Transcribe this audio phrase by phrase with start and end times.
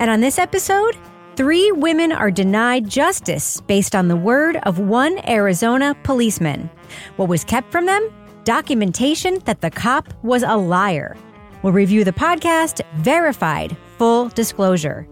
[0.00, 0.96] And on this episode,
[1.36, 6.70] three women are denied justice based on the word of one Arizona policeman.
[7.16, 8.10] What was kept from them?
[8.44, 11.18] Documentation that the cop was a liar.
[11.62, 15.06] We'll review the podcast, Verified, Full Disclosure.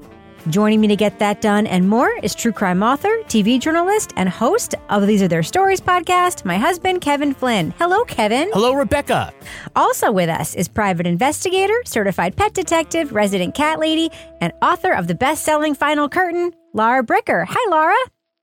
[0.48, 4.28] Joining me to get that done and more is true crime author, TV journalist, and
[4.28, 7.74] host of These Are Their Stories podcast, my husband, Kevin Flynn.
[7.76, 8.48] Hello, Kevin.
[8.52, 9.32] Hello, Rebecca.
[9.76, 14.10] Also with us is private investigator, certified pet detective, resident cat lady,
[14.40, 17.44] and author of the best selling Final Curtain, Laura Bricker.
[17.46, 17.96] Hi, Laura.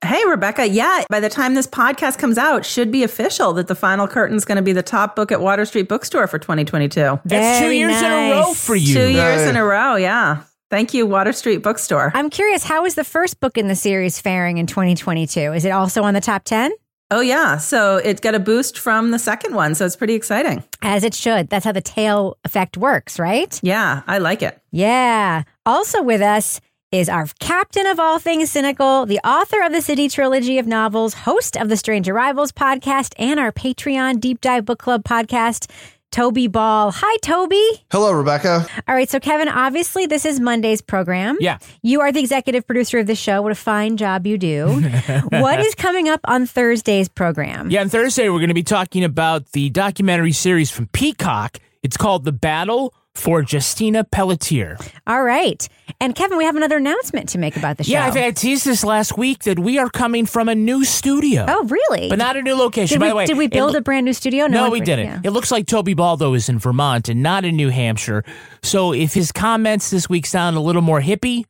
[0.04, 0.68] Hey, Rebecca.
[0.68, 4.38] Yeah, by the time this podcast comes out, should be official that The Final Curtain
[4.38, 7.22] is going to be the top book at Water Street Bookstore for 2022.
[7.26, 8.94] That's two Very years in a row for you.
[8.94, 9.96] Two years in a row.
[9.96, 10.44] Yeah.
[10.70, 12.12] Thank you, Water Street Bookstore.
[12.16, 15.54] I'm curious, how is the first book in the series faring in 2022?
[15.54, 16.72] Is it also on the top 10?
[17.12, 17.58] Oh, yeah.
[17.58, 19.76] So it got a boost from the second one.
[19.76, 20.64] So it's pretty exciting.
[20.82, 21.50] As it should.
[21.50, 23.60] That's how the tail effect works, right?
[23.62, 24.60] Yeah, I like it.
[24.72, 25.44] Yeah.
[25.68, 26.60] Also with us
[26.92, 31.14] is our captain of all things cynical, the author of the City trilogy of novels,
[31.14, 35.70] host of the Strange Arrivals podcast, and our Patreon Deep Dive Book Club podcast,
[36.16, 36.92] Toby Ball.
[36.96, 37.62] Hi, Toby.
[37.92, 38.66] Hello, Rebecca.
[38.88, 39.10] All right.
[39.10, 41.36] So, Kevin, obviously, this is Monday's program.
[41.42, 41.58] Yeah.
[41.82, 43.42] You are the executive producer of the show.
[43.42, 44.66] What a fine job you do.
[45.30, 47.70] what is coming up on Thursday's program?
[47.70, 51.60] Yeah, on Thursday, we're going to be talking about the documentary series from Peacock.
[51.84, 54.78] It's called The Battle for Justina Pelletier.
[55.08, 55.68] All right.
[56.02, 57.94] And, Kevin, we have another announcement to make about the show.
[57.94, 60.84] Yeah, I think I teased this last week that we are coming from a new
[60.84, 61.46] studio.
[61.48, 62.10] Oh, really?
[62.10, 62.96] But not a new location.
[62.96, 64.48] Did By we, the way, did we build lo- a brand new studio?
[64.48, 65.06] No, one we didn't.
[65.06, 65.22] yeah.
[65.24, 68.24] It looks like Toby Baldo is in Vermont and not in New Hampshire.
[68.64, 71.46] So if his comments this week sound a little more hippie,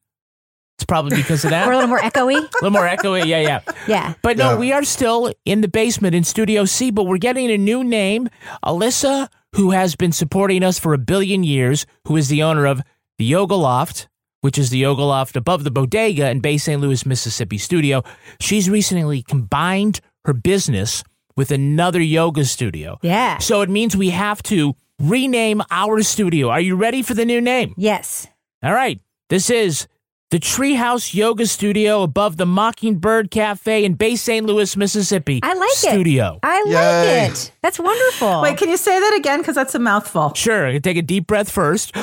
[0.77, 1.65] it's probably because of that.
[1.65, 2.35] We're a little more echoey.
[2.37, 3.25] a little more echoey.
[3.25, 3.61] Yeah, yeah.
[3.87, 4.13] Yeah.
[4.21, 4.57] But no, Yeah.
[4.57, 8.29] we are still in the basement in Studio C, but we're getting a new name.
[8.63, 12.81] Alyssa, who has been supporting us for a billion years, who is the owner of
[13.17, 14.07] the Yoga Loft,
[14.41, 16.81] which is the Yoga Loft above the bodega in Bay St.
[16.81, 18.03] Louis, Mississippi studio.
[18.39, 21.03] She's recently combined her business
[21.37, 22.97] with another yoga studio.
[23.01, 23.37] Yeah.
[23.39, 26.49] So it means we have to rename our studio.
[26.49, 27.73] Are you ready for the new name?
[27.77, 28.27] Yes.
[28.61, 28.99] All right.
[29.29, 29.87] This is
[30.31, 34.45] the Treehouse Yoga Studio above the Mockingbird Cafe in Bay St.
[34.45, 35.39] Louis, Mississippi.
[35.43, 35.91] I like it.
[35.91, 36.39] Studio.
[36.41, 36.73] I Yay.
[36.73, 37.51] like it.
[37.61, 38.41] That's wonderful.
[38.41, 39.39] Wait, can you say that again?
[39.41, 40.33] Because that's a mouthful.
[40.33, 40.67] Sure.
[40.67, 41.93] I can take a deep breath first.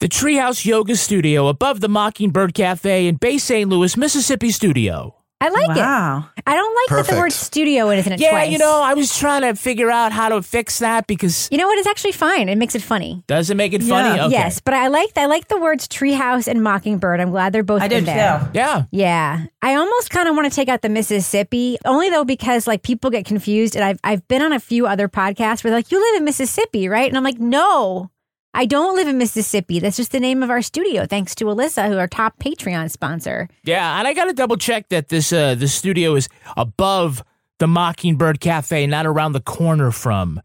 [0.00, 3.70] The Treehouse Yoga Studio above the Mockingbird Cafe in Bay St.
[3.70, 5.13] Louis, Mississippi studio.
[5.40, 6.28] I like Wow.
[6.38, 6.42] it.
[6.46, 8.50] I don't like that the word studio isn't it Yeah, twice.
[8.50, 11.66] you know, I was trying to figure out how to fix that because You know
[11.66, 11.76] what?
[11.78, 12.48] It's actually fine.
[12.48, 13.22] It makes it funny.
[13.26, 14.16] does it make it funny?
[14.16, 14.24] Yeah.
[14.26, 14.32] Okay.
[14.32, 17.20] Yes, but I like I like the words treehouse and mockingbird.
[17.20, 18.38] I'm glad they're both I in did there.
[18.40, 18.46] too.
[18.54, 18.84] Yeah.
[18.90, 19.44] Yeah.
[19.60, 23.10] I almost kind of want to take out the Mississippi, only though because like people
[23.10, 26.00] get confused and I've I've been on a few other podcasts where they're like you
[26.00, 27.08] live in Mississippi, right?
[27.08, 28.10] And I'm like, "No.
[28.54, 29.80] I don't live in Mississippi.
[29.80, 33.48] That's just the name of our studio thanks to Alyssa who our top Patreon sponsor."
[33.64, 37.22] Yeah, and I got to double check that this uh the studio is above
[37.58, 40.40] the Mockingbird Cafe, not around the corner from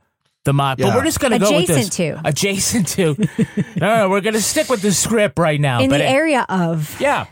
[0.45, 0.77] the Mock.
[0.77, 1.87] But we're just gonna go with this.
[1.87, 2.27] Adjacent to.
[2.27, 3.07] adjacent to.
[3.81, 5.79] All right, we're gonna stick with the script right now.
[5.81, 7.27] In but the it- area of yeah,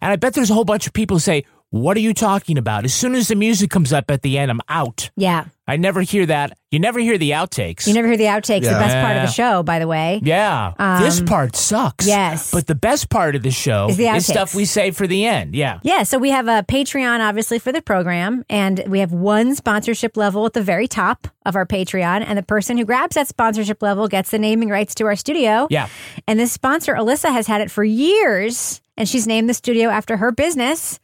[0.00, 2.86] and I bet there's a whole bunch of people say, What are you talking about?
[2.86, 5.10] As soon as the music comes up at the end, I'm out.
[5.16, 5.44] Yeah.
[5.66, 6.56] I never hear that.
[6.70, 7.86] You never hear the outtakes.
[7.86, 8.78] You never hear the outtakes, the Yeah.
[8.78, 10.18] best part of the show, by the way.
[10.24, 10.72] yeah.
[10.98, 12.06] this um, part sucks.
[12.06, 12.50] yes.
[12.52, 14.22] But the best part of the show Is the outtakes.
[14.30, 15.54] stuff we save for the end.
[15.54, 15.80] Yeah.
[15.82, 20.16] Yeah, so we have a Patreon, obviously, for the program, and we have one sponsorship
[20.16, 22.24] level at the very top of our Patreon.
[22.26, 25.66] And the person who grabs that sponsorship level gets the naming rights to our studio.
[25.68, 25.88] Yeah.
[26.26, 30.16] And this sponsor, Alyssa, has had it for years, and she's named the studio after
[30.16, 30.98] her business.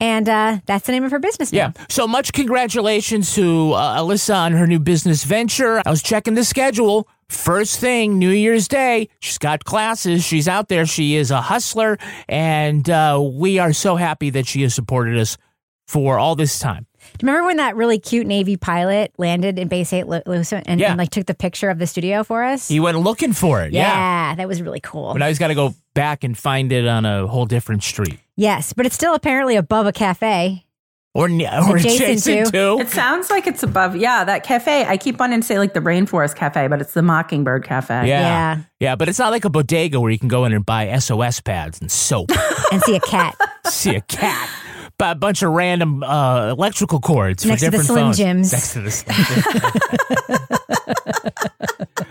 [0.00, 1.52] And uh, that's the name of her business.
[1.52, 1.72] Yeah.
[1.88, 5.82] So much congratulations to uh, Alyssa on her new business venture.
[5.84, 7.08] I was checking the schedule.
[7.28, 10.24] First thing, New Year's Day, she's got classes.
[10.24, 10.86] She's out there.
[10.86, 11.98] She is a hustler.
[12.28, 15.36] And uh, we are so happy that she has supported us
[15.86, 16.87] for all this time.
[17.18, 20.08] Do you remember when that really cute Navy pilot landed in Bay St.
[20.08, 20.90] Lu- Louis and, Yeah.
[20.90, 22.68] and, like took the picture of the studio for us?
[22.68, 23.72] He went looking for it.
[23.72, 24.34] Yeah.
[24.36, 25.12] that was really cool.
[25.12, 28.18] But now he's got to go back and find it on a whole different street.
[28.36, 30.64] yes, but it's still apparently above a cafe.
[31.14, 32.52] Or, or Adjacent adjacent, to.
[32.52, 32.78] to.
[32.80, 33.96] It sounds like it's above.
[33.96, 34.84] Yeah, that cafe.
[34.84, 38.06] I keep wanting to say like the Rainforest Cafe, but it's the Mockingbird Cafe.
[38.06, 38.20] Yeah.
[38.20, 38.58] Yeah.
[38.78, 41.40] Yeah, but it's not like a bodega where you can go in and buy SOS
[41.40, 42.30] pads and soap.
[42.72, 43.34] and see a cat.
[43.66, 44.48] See a cat.
[44.98, 48.16] Buy a bunch of random uh, electrical cords Next to for the different Slim phones.
[48.18, 48.52] Jims.
[48.52, 49.38] Next to the Slim Jims.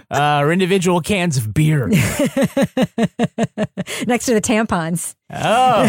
[0.12, 1.88] uh, or individual cans of beer.
[4.08, 5.16] next to the tampons.
[5.34, 5.84] Oh,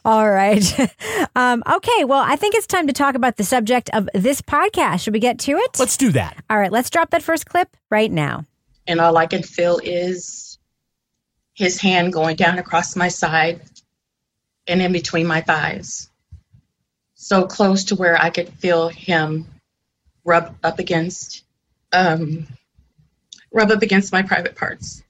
[0.04, 0.90] All right.
[1.36, 2.04] Um, okay.
[2.04, 5.02] Well, I think it's time to talk about the subject of this podcast.
[5.02, 5.78] Should we get to it?
[5.78, 6.42] let's do that.
[6.48, 6.72] All right.
[6.72, 8.44] Let's drop that first clip right now.
[8.86, 10.58] and all I can feel is
[11.54, 13.60] his hand going down across my side
[14.68, 16.10] and in between my thighs.
[17.14, 19.46] So close to where I could feel him
[20.24, 21.42] rub up against
[21.92, 22.46] um,
[23.52, 25.02] rub up against my private parts.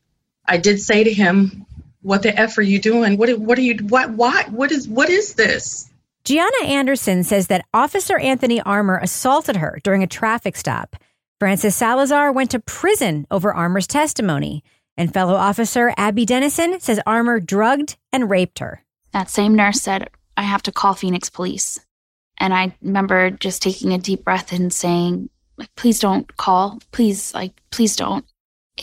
[0.47, 1.67] I did say to him,
[2.03, 3.19] "What the f are you doing?
[3.19, 5.91] What what are you what what what is what is this?"
[6.25, 10.97] Gianna Anderson says that Officer Anthony Armour assaulted her during a traffic stop.
[11.39, 14.63] Francis Salazar went to prison over Armour's testimony.
[14.97, 18.83] And fellow officer Abby Dennison says Armour drugged and raped her.
[19.13, 21.81] That same nurse said, I have to call Phoenix police.
[22.39, 25.31] And I remember just taking a deep breath and saying,
[25.77, 26.79] please don't call.
[26.93, 28.25] Please, like, please don't.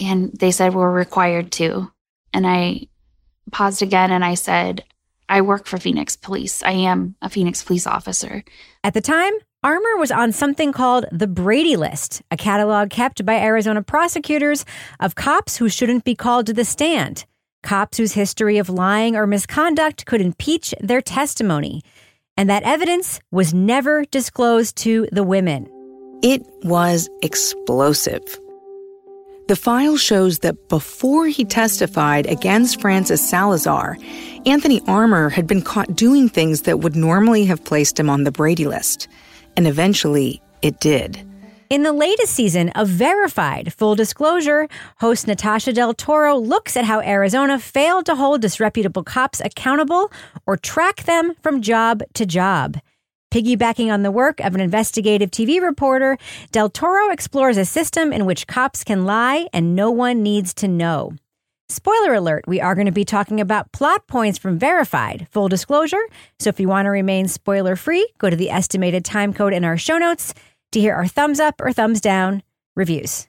[0.01, 1.91] And they said, we're required to.
[2.33, 2.87] And I
[3.51, 4.83] paused again and I said,
[5.29, 6.61] I work for Phoenix police.
[6.63, 8.43] I am a Phoenix police officer.
[8.83, 9.33] At the time,
[9.63, 14.65] Armour was on something called the Brady List, a catalog kept by Arizona prosecutors
[14.99, 17.25] of cops who shouldn't be called to the stand,
[17.65, 21.81] cops whose history of lying or misconduct could impeach their testimony.
[22.37, 25.67] And that evidence was never disclosed to the women.
[26.21, 28.23] It was explosive.
[29.47, 33.95] The file shows that before he testified against Francis Salazar,
[34.45, 38.31] Anthony Armour had been caught doing things that would normally have placed him on the
[38.31, 39.07] Brady list.
[39.55, 41.23] And eventually, it did.
[41.67, 44.67] In the latest season of Verified Full Disclosure,
[44.97, 50.11] host Natasha Del Toro looks at how Arizona failed to hold disreputable cops accountable
[50.45, 52.77] or track them from job to job.
[53.31, 56.19] Piggybacking on the work of an investigative TV reporter,
[56.51, 60.67] Del Toro explores a system in which cops can lie and no one needs to
[60.67, 61.13] know.
[61.69, 66.03] Spoiler alert, we are going to be talking about plot points from Verified, full disclosure.
[66.37, 69.65] So if you want to remain spoiler free, go to the estimated time code in
[69.65, 70.35] our show notes
[70.75, 72.43] to hear our thumbs up or thumbs down
[72.75, 73.27] reviews.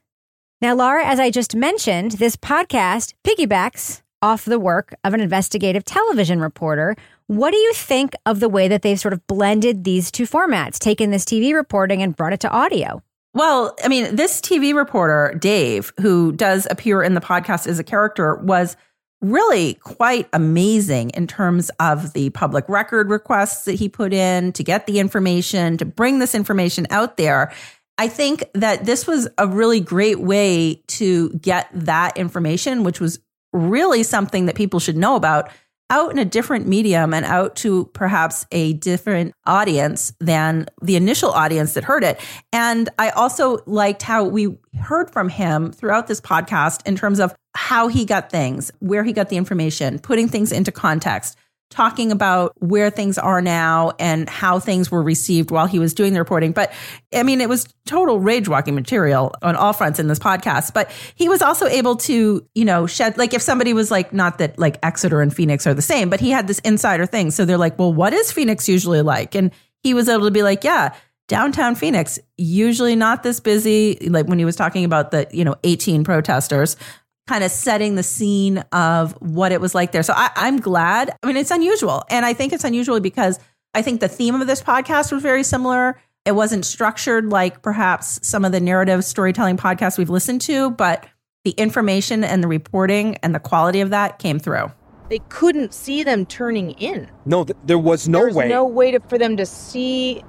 [0.61, 5.85] Now, Laura, as I just mentioned, this podcast piggybacks off the work of an investigative
[5.85, 6.97] television reporter.
[7.29, 10.79] What do you think of the way that they've sort of blended these two formats,
[10.79, 13.03] taken this TV reporting and brought it to audio?
[13.33, 17.85] Well, I mean, this TV reporter, Dave, who does appear in the podcast as a
[17.85, 18.77] character, was
[19.31, 24.65] really quite amazing in terms of the public record requests that he put in to
[24.65, 27.53] get the information, to bring this information out there.
[27.99, 33.19] I think that this was a really great way to get that information, which was
[33.53, 35.51] really something that people should know about
[35.91, 41.31] out in a different medium and out to perhaps a different audience than the initial
[41.31, 42.21] audience that heard it.
[42.53, 47.35] And I also liked how we heard from him throughout this podcast in terms of
[47.55, 51.39] how he got things, where he got the information, putting things into context,
[51.71, 56.13] talking about where things are now and how things were received while he was doing
[56.13, 56.53] the reporting.
[56.53, 56.73] But
[57.13, 60.73] I mean, it was total rage walking material on all fronts in this podcast.
[60.73, 64.39] But he was also able to, you know, shed like if somebody was like, not
[64.39, 67.31] that like Exeter and Phoenix are the same, but he had this insider thing.
[67.31, 69.35] So they're like, well, what is Phoenix usually like?
[69.35, 69.51] And
[69.83, 70.95] he was able to be like, yeah,
[71.29, 73.99] downtown Phoenix, usually not this busy.
[74.09, 76.77] Like when he was talking about the, you know, 18 protesters
[77.27, 80.03] kind of setting the scene of what it was like there.
[80.03, 81.11] So I, I'm glad.
[81.23, 82.05] I mean, it's unusual.
[82.09, 83.39] And I think it's unusual because
[83.75, 86.01] I think the theme of this podcast was very similar.
[86.25, 91.07] It wasn't structured like perhaps some of the narrative storytelling podcasts we've listened to, but
[91.45, 94.71] the information and the reporting and the quality of that came through.
[95.09, 97.09] They couldn't see them turning in.
[97.25, 98.49] No, th- there was no There's way.
[98.49, 100.23] no way to, for them to see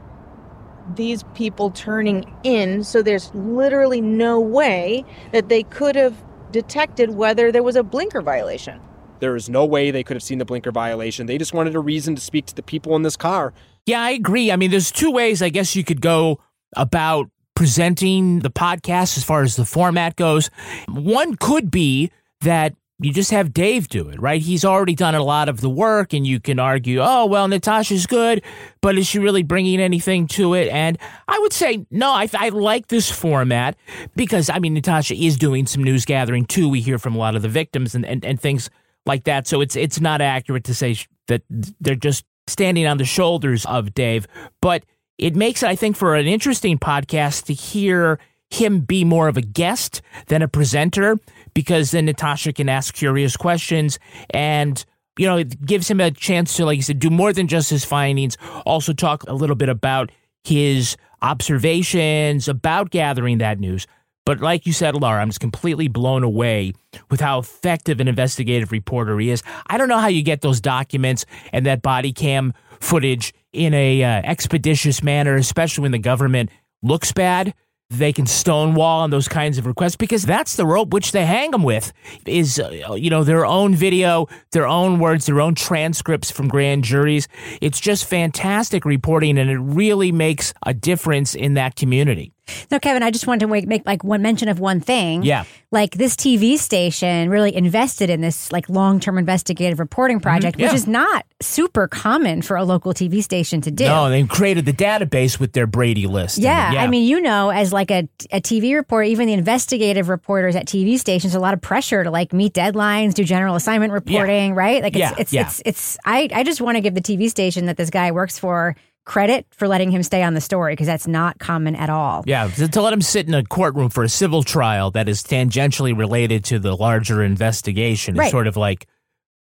[0.95, 2.83] these people turning in.
[2.83, 6.15] So there's literally no way that they could have
[6.51, 8.79] detected whether there was a blinker violation.
[9.19, 11.25] There is no way they could have seen the blinker violation.
[11.25, 13.53] They just wanted a reason to speak to the people in this car.
[13.85, 14.51] Yeah, I agree.
[14.51, 16.39] I mean, there's two ways I guess you could go
[16.75, 20.51] about presenting the podcast as far as the format goes.
[20.87, 22.11] One could be
[22.41, 24.41] that you just have Dave do it, right?
[24.41, 28.07] He's already done a lot of the work, and you can argue, oh, well, Natasha's
[28.07, 28.43] good,
[28.81, 30.67] but is she really bringing anything to it?
[30.69, 33.77] And I would say, no, I, I like this format
[34.15, 36.69] because, I mean, Natasha is doing some news gathering too.
[36.69, 38.69] We hear from a lot of the victims and, and, and things
[39.05, 39.47] like that.
[39.47, 43.93] So it's it's not accurate to say that they're just standing on the shoulders of
[43.93, 44.27] Dave,
[44.61, 44.83] but
[45.17, 49.37] it makes it, I think, for an interesting podcast to hear him be more of
[49.37, 51.19] a guest than a presenter
[51.57, 53.97] because then Natasha can ask curious questions
[54.29, 54.85] and
[55.17, 57.71] you know it gives him a chance to like you said do more than just
[57.71, 60.11] his findings also talk a little bit about
[60.43, 63.87] his observations about gathering that news
[64.23, 66.73] but like you said, Laura, I'm just completely blown away
[67.09, 69.41] with how effective an investigative reporter he is.
[69.67, 74.03] I don't know how you get those documents and that body cam footage in a
[74.03, 76.49] uh, expeditious manner, especially when the government
[76.83, 77.53] looks bad.
[77.89, 81.51] They can stonewall on those kinds of requests because that's the rope which they hang
[81.51, 81.93] them with
[82.25, 86.83] is uh, you know their own video, their own words, their own transcripts from grand
[86.83, 87.29] juries.
[87.61, 92.33] It's just fantastic reporting and it really makes a difference in that community.
[92.71, 95.23] No, Kevin, I just wanted to make, make like one mention of one thing.
[95.23, 95.45] Yeah.
[95.71, 100.61] Like this TV station really invested in this like long term investigative reporting project, Mm-hmm.
[100.61, 100.67] yeah.
[100.67, 103.85] which is not super common for a local TV station to do.
[103.85, 106.37] No, they created the database with their Brady list.
[106.37, 110.07] Yeah, And, I mean, you know, as like a, a TV reporter, even the investigative
[110.09, 113.91] reporters at TV stations, a lot of pressure to like meet deadlines, do general assignment
[113.93, 114.81] reporting, right?
[114.81, 115.41] Like it's Yeah, it's, yeah.
[115.41, 118.39] it's it's I I just want to give the TV station that this guy works
[118.39, 118.75] for
[119.07, 122.23] credit for letting him stay on the story because that's not common at all.
[122.27, 125.97] Yeah, to, let him sit in a courtroom for a civil trial that is tangentially
[125.97, 128.31] related to the larger investigation is Right.
[128.31, 128.85] sort of like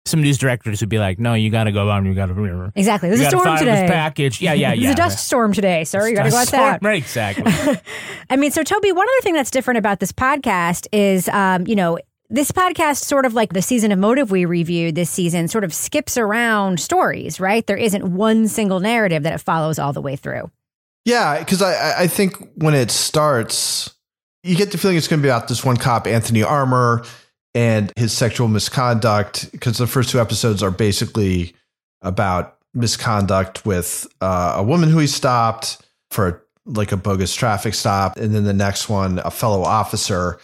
[0.04, 2.04] some news directors would be like, "No, you got to go on.
[2.04, 3.09] You got to Exactly.
[3.09, 3.87] There's a storm today.
[3.88, 4.42] Package.
[4.42, 4.92] Yeah, yeah, There's yeah.
[4.92, 6.06] a dust storm today, sir.
[6.06, 6.59] You got to go outside.
[6.59, 7.50] storm, Right, exactly.
[8.30, 11.75] I mean, so Toby, one other thing that's different about this podcast is, um, you
[11.75, 11.99] know,
[12.31, 15.75] this podcast, sort of like the season of Motive we reviewed this season, sort of
[15.75, 17.66] skips around stories, right?
[17.66, 20.50] There isn't one single narrative that it follows all the way through.
[21.04, 23.95] Yeah, because I, I- think when it starts,
[24.43, 27.04] you get the feeling it's going to be about this one cop, Anthony Armour,
[27.54, 29.50] and his sexual misconduct.
[29.52, 31.54] Because the first two episodes are basically
[32.02, 35.78] about misconduct with uh, a woman who he stopped
[36.11, 40.38] for like a bogus traffic stop, and then the next one, a fellow officer.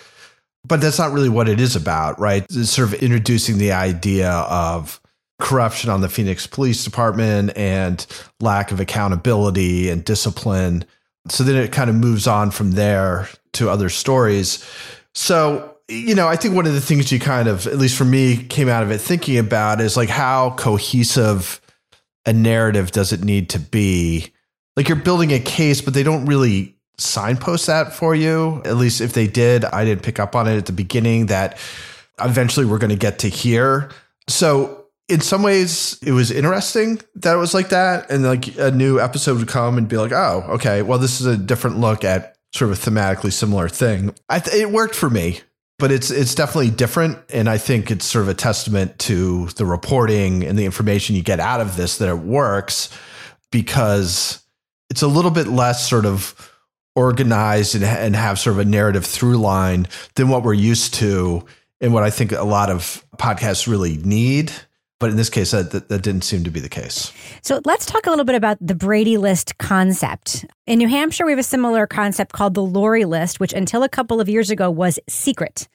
[0.64, 2.44] But that's not really what it is about, right?
[2.50, 5.00] It's sort of introducing the idea of
[5.40, 8.06] corruption on the Phoenix Police Department and
[8.40, 10.84] lack of accountability and discipline.
[11.28, 14.64] So then it kind of moves on from there to other stories.
[15.14, 18.04] So, you know, I think one of the things you kind of, at least for
[18.04, 21.60] me, came out of it thinking about is like how cohesive
[22.26, 24.32] a narrative does it need to be?
[24.76, 28.62] Like you're building a case, but they don't really signpost that for you.
[28.64, 31.58] At least if they did, I didn't pick up on it at the beginning that
[32.20, 33.90] eventually we're going to get to here.
[34.28, 38.10] So in some ways, it was interesting that it was like that.
[38.10, 41.26] And like a new episode would come and be like, oh, okay, well, this is
[41.26, 44.14] a different look at sort of a thematically similar thing.
[44.30, 45.40] Th- it worked for me.
[45.78, 49.64] But it's it's definitely different, and I think it's sort of a testament to the
[49.64, 52.90] reporting and the information you get out of this that it works
[53.50, 54.44] because
[54.90, 56.49] it's a little bit less sort of
[57.00, 61.44] organized and, and have sort of a narrative through line than what we're used to
[61.80, 64.52] and what I think a lot of podcasts really need.
[64.98, 67.10] But in this case, that, that, that didn't seem to be the case.
[67.40, 70.44] So let's talk a little bit about the Brady List concept.
[70.66, 73.88] In New Hampshire, we have a similar concept called the Laurie List, which until a
[73.88, 75.68] couple of years ago was secret.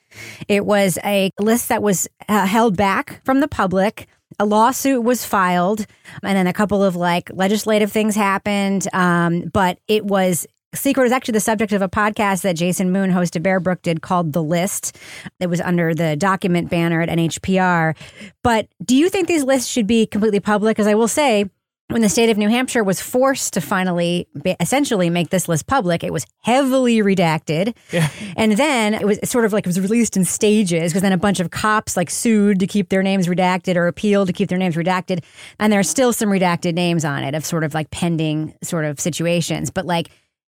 [0.47, 4.07] It was a list that was uh, held back from the public.
[4.37, 5.87] A lawsuit was filed,
[6.21, 8.87] and then a couple of like legislative things happened.
[8.93, 11.03] Um, but it was secret.
[11.03, 14.01] Was actually the subject of a podcast that Jason Moon, host of Bear Brook, did
[14.01, 14.97] called The List.
[15.39, 17.95] It was under the document banner at NHPR.
[18.43, 20.75] But do you think these lists should be completely public?
[20.75, 21.45] Because I will say,
[21.89, 24.27] when the state of New Hampshire was forced to finally
[24.59, 27.75] essentially make this list public, it was heavily redacted.
[27.91, 28.09] Yeah.
[28.35, 31.17] And then it was sort of like it was released in stages because then a
[31.17, 34.57] bunch of cops like sued to keep their names redacted or appealed to keep their
[34.57, 35.23] names redacted.
[35.59, 38.85] And there are still some redacted names on it of sort of like pending sort
[38.85, 39.69] of situations.
[39.69, 40.09] But like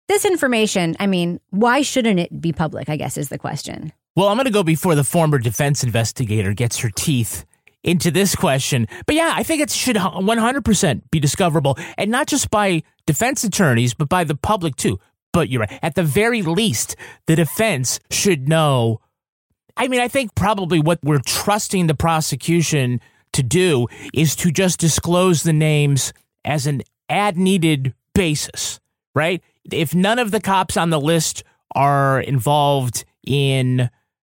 [0.09, 2.89] this information, I mean, why shouldn't it be public?
[2.89, 3.93] I guess is the question.
[4.15, 7.45] Well, I'm going to go before the former defense investigator gets her teeth
[7.85, 8.89] into this question.
[9.07, 13.95] But yeah, I think it should 100% be discoverable and not just by defense attorneys,
[13.95, 14.99] but by the public too.
[15.33, 15.79] But you're right.
[15.83, 16.97] At the very least,
[17.27, 19.01] the defense should know.
[19.77, 23.01] I mean, I think probably what we're trusting the prosecution
[23.35, 26.13] to do is to just disclose the names
[26.45, 28.81] as an ad needed basis,
[29.15, 29.43] right?
[29.73, 31.45] If none of the cops on the list
[31.75, 33.91] are involved in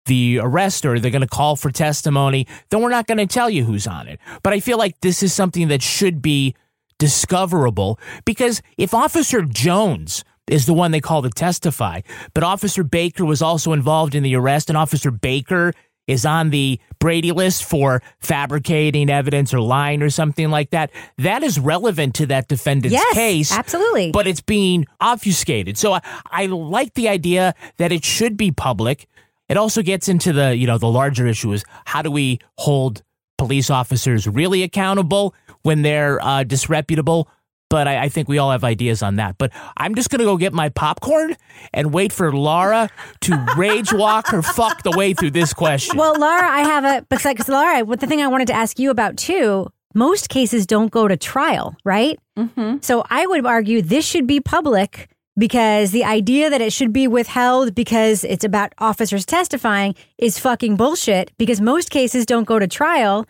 [0.06, 3.48] the arrest or they're going to call for testimony, then we're not going to tell
[3.48, 4.18] you who's on it.
[4.42, 6.54] But I feel like this is something that should be
[6.98, 12.00] discoverable because if Officer Jones is the one they call to testify,
[12.34, 15.72] but Officer Baker was also involved in the arrest and Officer Baker
[16.06, 21.42] is on the Brady list for fabricating evidence or lying or something like that, that
[21.42, 23.52] is relevant to that defendant's Yes, case.
[23.52, 24.10] absolutely.
[24.10, 25.78] But it's being obfuscated.
[25.78, 29.06] So I, I like the idea that it should be public.
[29.48, 33.02] It also gets into the, you know, the larger issue is how do we hold
[33.38, 37.28] police officers really accountable when they're uh, disreputable?
[37.72, 39.38] But I, I think we all have ideas on that.
[39.38, 41.34] But I'm just going to go get my popcorn
[41.72, 42.90] and wait for Laura
[43.22, 45.96] to rage walk her fuck the way through this question.
[45.96, 48.90] Well, Laura, I have a because Laura, what the thing I wanted to ask you
[48.90, 49.72] about too.
[49.94, 52.18] Most cases don't go to trial, right?
[52.38, 52.80] Mm-hmm.
[52.82, 57.08] So I would argue this should be public because the idea that it should be
[57.08, 62.66] withheld because it's about officers testifying is fucking bullshit because most cases don't go to
[62.66, 63.26] trial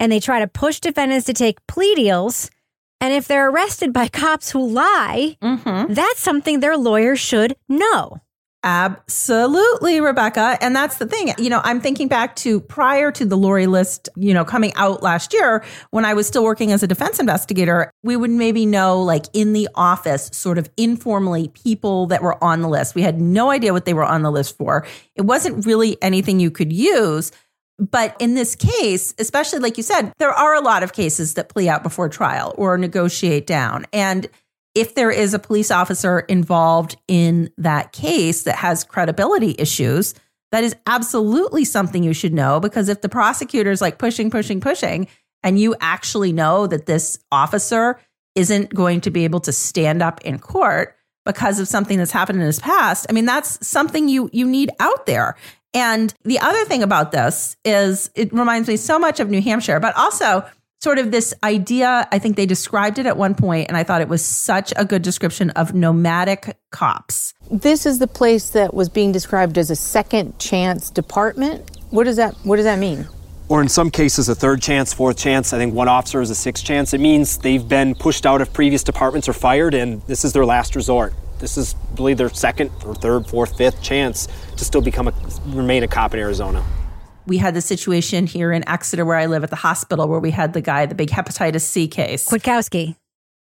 [0.00, 2.50] and they try to push defendants to take plea deals.
[3.02, 5.92] And if they're arrested by cops who lie, mm-hmm.
[5.92, 8.20] that's something their lawyer should know.
[8.64, 10.56] Absolutely, Rebecca.
[10.60, 11.34] And that's the thing.
[11.36, 15.02] You know, I'm thinking back to prior to the Laurie list, you know, coming out
[15.02, 19.02] last year when I was still working as a defense investigator, we would maybe know,
[19.02, 22.94] like in the office, sort of informally, people that were on the list.
[22.94, 24.86] We had no idea what they were on the list for.
[25.16, 27.32] It wasn't really anything you could use.
[27.78, 31.48] But in this case, especially like you said, there are a lot of cases that
[31.48, 33.86] plea out before trial or negotiate down.
[33.92, 34.28] And
[34.74, 40.14] if there is a police officer involved in that case that has credibility issues,
[40.50, 45.08] that is absolutely something you should know because if the prosecutor's like pushing, pushing, pushing,
[45.42, 47.98] and you actually know that this officer
[48.34, 52.40] isn't going to be able to stand up in court because of something that's happened
[52.40, 55.36] in his past, I mean, that's something you you need out there.
[55.74, 59.80] And the other thing about this is it reminds me so much of New Hampshire,
[59.80, 60.44] but also
[60.80, 62.06] sort of this idea.
[62.10, 64.84] I think they described it at one point, and I thought it was such a
[64.84, 67.34] good description of nomadic cops.
[67.50, 71.70] This is the place that was being described as a second chance department.
[71.90, 73.06] What does that what does that mean?
[73.48, 75.52] Or in some cases, a third chance, fourth chance.
[75.52, 76.94] I think one officer is a sixth chance.
[76.94, 80.46] It means they've been pushed out of previous departments or fired, and this is their
[80.46, 81.12] last resort.
[81.42, 85.14] This is really their second or third, fourth, fifth chance to still become a
[85.46, 86.64] remain a cop in Arizona.
[87.26, 90.30] We had the situation here in Exeter where I live at the hospital where we
[90.30, 92.28] had the guy, the big hepatitis C case.
[92.28, 92.94] Kwiatkowski.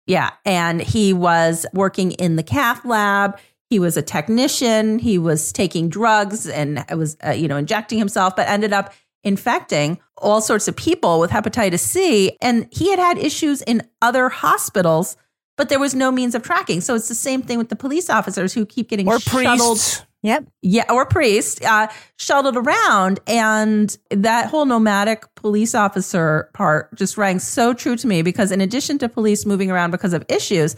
[0.07, 0.31] Yeah.
[0.45, 3.37] And he was working in the cath lab.
[3.71, 5.01] He was a technician.
[5.01, 9.99] He was taking drugs and was, uh, you know, injecting himself, but ended up infecting
[10.17, 12.37] all sorts of people with hepatitis C.
[12.41, 15.17] And he had had issues in other hospitals,
[15.61, 16.81] but there was no means of tracking.
[16.81, 19.77] So it's the same thing with the police officers who keep getting Or shuttled.
[19.77, 20.07] priests.
[20.23, 20.47] Yep.
[20.63, 27.39] Yeah, or priest uh, shuttled around, and that whole nomadic police officer part just rang
[27.41, 30.77] so true to me because, in addition to police moving around because of issues,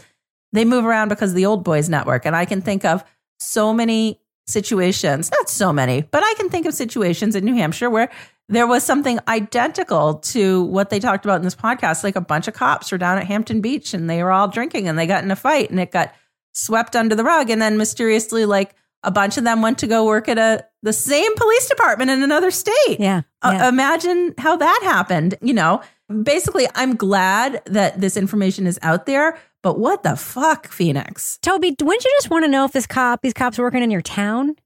[0.51, 3.05] they move around because of the old boys network, and I can think of
[3.39, 7.89] so many situations, not so many, but I can think of situations in New Hampshire
[7.89, 8.09] where
[8.49, 12.03] there was something identical to what they talked about in this podcast.
[12.03, 14.87] Like a bunch of cops were down at Hampton Beach, and they were all drinking,
[14.87, 16.13] and they got in a fight, and it got
[16.53, 20.05] swept under the rug, and then mysteriously, like a bunch of them went to go
[20.05, 22.99] work at a the same police department in another state.
[22.99, 23.21] Yeah.
[23.41, 25.35] Uh, imagine how that happened.
[25.41, 25.81] You know,
[26.23, 29.37] basically, I'm glad that this information is out there.
[29.61, 31.39] But what the fuck, Phoenix?
[31.41, 34.01] Toby, wouldn't you just want to know if this cop, these cops working in your
[34.01, 34.57] town?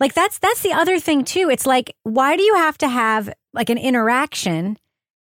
[0.00, 1.48] Like that's that's the other thing too.
[1.50, 4.78] It's like, why do you have to have like an interaction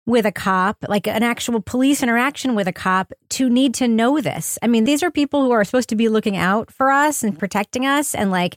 [0.07, 4.21] with a cop, like an actual police interaction with a cop to need to know
[4.21, 4.59] this?
[4.63, 7.33] I mean, these are people who are supposed to be looking out for us and
[7.33, 7.39] mm-hmm.
[7.39, 8.15] protecting us.
[8.15, 8.57] And like,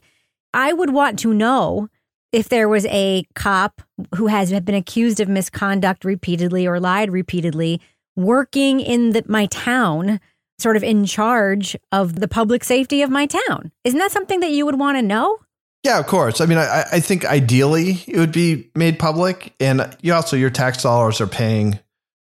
[0.52, 1.88] I would want to know
[2.32, 3.80] if there was a cop
[4.16, 7.80] who has been accused of misconduct repeatedly or lied repeatedly
[8.16, 10.20] working in the, my town,
[10.58, 13.70] sort of in charge of the public safety of my town.
[13.84, 15.38] Isn't that something that you would want to know?
[15.84, 16.40] Yeah, of course.
[16.40, 20.50] I mean, I, I think ideally it would be made public, and you also your
[20.50, 21.78] tax dollars are paying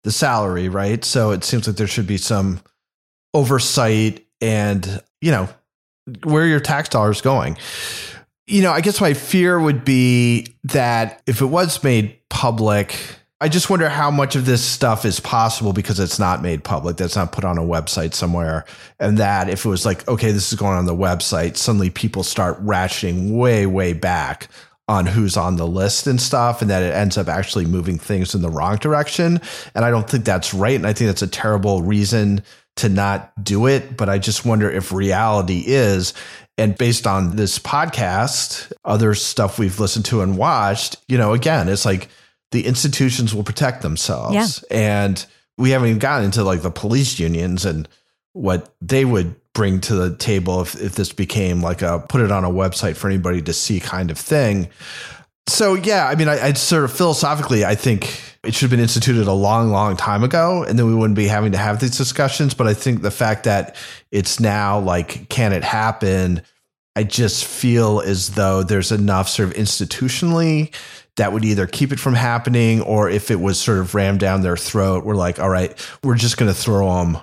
[0.03, 1.05] the salary, right?
[1.05, 2.61] So it seems like there should be some
[3.35, 5.49] oversight, and you know
[6.23, 7.57] where your tax dollars going.
[8.47, 12.97] You know, I guess my fear would be that if it was made public,
[13.45, 16.97] I just wonder how much of this stuff is possible because it's not made public,
[16.97, 18.65] that's not put on a website somewhere.
[18.99, 22.23] And that if it was like, okay, this is going on the website, suddenly people
[22.23, 24.49] start ratcheting way, way back
[24.89, 28.35] on who's on the list and stuff, and that it ends up actually moving things
[28.35, 29.43] in the wrong direction.
[29.75, 30.77] And I don't think that's right.
[30.77, 32.43] And I think that's a terrible reason
[32.77, 33.99] to not do it.
[33.99, 36.15] But I just wonder if reality is
[36.57, 41.69] and based on this podcast, other stuff we've listened to and watched, you know, again,
[41.69, 42.09] it's like
[42.55, 44.65] the institutions will protect themselves.
[44.71, 44.77] Yeah.
[44.77, 45.27] And
[45.59, 47.89] we haven't even gotten into like the police unions and
[48.33, 52.31] what they would bring to the table if, if this became like a put it
[52.31, 54.69] on a website for anybody to see kind of thing.
[55.49, 58.79] So yeah, I mean, I, I sort of philosophically, I think it should have been
[58.79, 61.99] instituted a long, long time ago, and then we wouldn't be having to have these
[61.99, 62.55] discussions.
[62.55, 63.75] But I think the fact that
[64.13, 66.41] it's now like, can it happen?
[66.95, 70.73] I just feel as though there's enough sort of institutionally
[71.17, 74.41] that would either keep it from happening, or if it was sort of rammed down
[74.43, 75.73] their throat, we're like, all right,
[76.03, 77.19] we're just going to throw them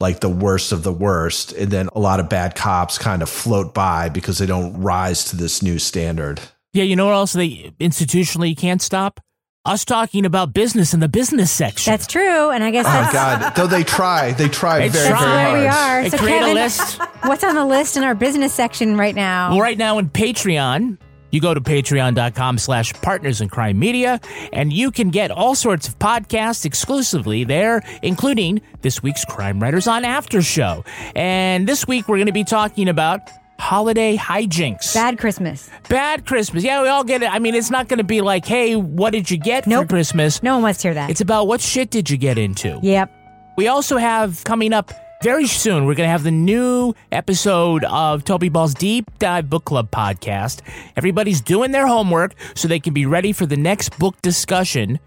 [0.00, 3.28] like the worst of the worst, and then a lot of bad cops kind of
[3.28, 6.40] float by because they don't rise to this new standard.
[6.72, 9.20] Yeah, you know what else they institutionally can't stop?
[9.66, 11.90] Us talking about business in the business section.
[11.90, 15.08] That's true, and I guess Oh that's God, though they try, they try They very,
[15.08, 15.20] try.
[15.20, 16.00] very where hard.
[16.00, 16.02] we are.
[16.02, 16.98] They so create a list.
[17.22, 19.50] what's on the list in our business section right now?
[19.52, 20.98] Well, right now in Patreon,
[21.34, 24.20] you go to patreon.com slash partners in crime media,
[24.52, 29.86] and you can get all sorts of podcasts exclusively there, including this week's Crime Writers
[29.86, 30.84] on After Show.
[31.14, 33.20] And this week we're going to be talking about
[33.58, 34.94] holiday hijinks.
[34.94, 35.70] Bad Christmas.
[35.88, 36.64] Bad Christmas.
[36.64, 37.32] Yeah, we all get it.
[37.32, 39.84] I mean, it's not going to be like, hey, what did you get Nope.
[39.84, 40.42] for Christmas?
[40.42, 41.10] No one wants to hear that.
[41.10, 42.78] It's about what shit did you get into?
[42.82, 43.10] yep.
[43.56, 44.90] We also have coming up
[45.24, 49.64] very soon, we're going to have the new episode of Toby Ball's Deep Dive Book
[49.64, 50.60] Club podcast.
[50.96, 55.00] Everybody's doing their homework so they can be ready for the next book discussion.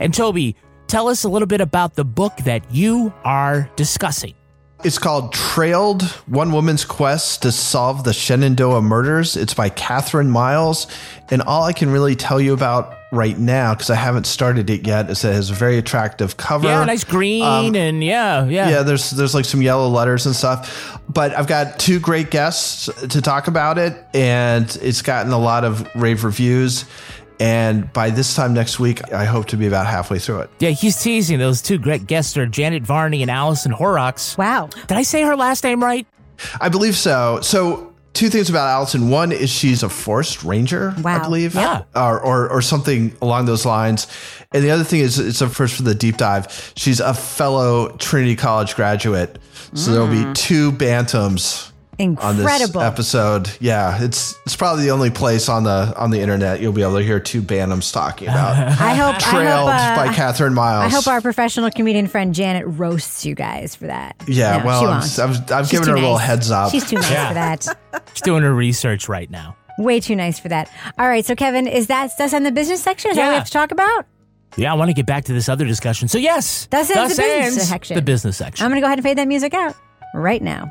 [0.00, 0.56] And Toby,
[0.88, 4.34] tell us a little bit about the book that you are discussing.
[4.82, 9.36] It's called Trailed One Woman's Quest to Solve the Shenandoah Murders.
[9.36, 10.88] It's by Kathryn Miles.
[11.30, 14.86] And all I can really tell you about right now, because I haven't started it
[14.86, 16.68] yet, is that it has a very attractive cover.
[16.68, 18.68] Yeah, nice green Um, and yeah, yeah.
[18.68, 21.00] Yeah, there's there's like some yellow letters and stuff.
[21.08, 25.64] But I've got two great guests to talk about it, and it's gotten a lot
[25.64, 26.84] of rave reviews.
[27.40, 30.50] And by this time next week, I hope to be about halfway through it.
[30.58, 31.38] Yeah, he's teasing.
[31.38, 34.36] Those two great guests are Janet Varney and Allison Horrocks.
[34.36, 34.68] Wow.
[34.88, 36.06] Did I say her last name right?
[36.60, 37.40] I believe so.
[37.40, 39.10] So two things about Allison.
[39.10, 41.82] One is she's a forest ranger, I believe, Yeah.
[41.94, 44.06] or, or or something along those lines.
[44.52, 46.72] And the other thing is, it's a first for the deep dive.
[46.76, 49.38] She's a fellow Trinity College graduate,
[49.74, 50.34] so there'll be mm.
[50.34, 51.69] two bantams
[52.00, 52.80] Incredible.
[52.80, 53.50] episode.
[53.60, 56.98] Yeah, it's it's probably the only place on the on the internet you'll be able
[56.98, 58.56] to hear two bantams talking about.
[58.80, 60.84] I hope Trailed I hope, uh, by Kathryn Miles.
[60.92, 64.16] I hope our professional comedian friend Janet roasts you guys for that.
[64.26, 66.70] Yeah, No, well, I'm, I'm, I've She's given too her a little heads up.
[66.72, 67.28] She's too nice Yeah.
[67.28, 68.08] for that.
[68.14, 69.56] She's doing her research right now.
[69.78, 70.70] Way too nice for that.
[70.98, 73.10] All right, so Kevin, is that that's in the business section?
[73.12, 74.06] Is that what we have to talk about?
[74.56, 76.08] Yeah, I want to get back to this other discussion.
[76.08, 77.94] So yes, Thus ends the business section.
[77.94, 78.64] The business section.
[78.64, 79.74] I'm gonna go ahead and fade that music out
[80.12, 80.70] right now.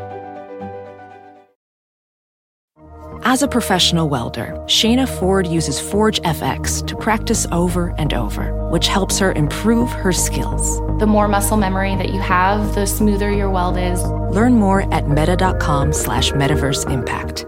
[3.23, 9.19] As a professional welder, Shayna Ford uses ForgeFX to practice over and over, which helps
[9.19, 10.79] her improve her skills.
[10.97, 14.03] The more muscle memory that you have, the smoother your weld is.
[14.33, 17.45] Learn more at meta.com slash metaverse impact.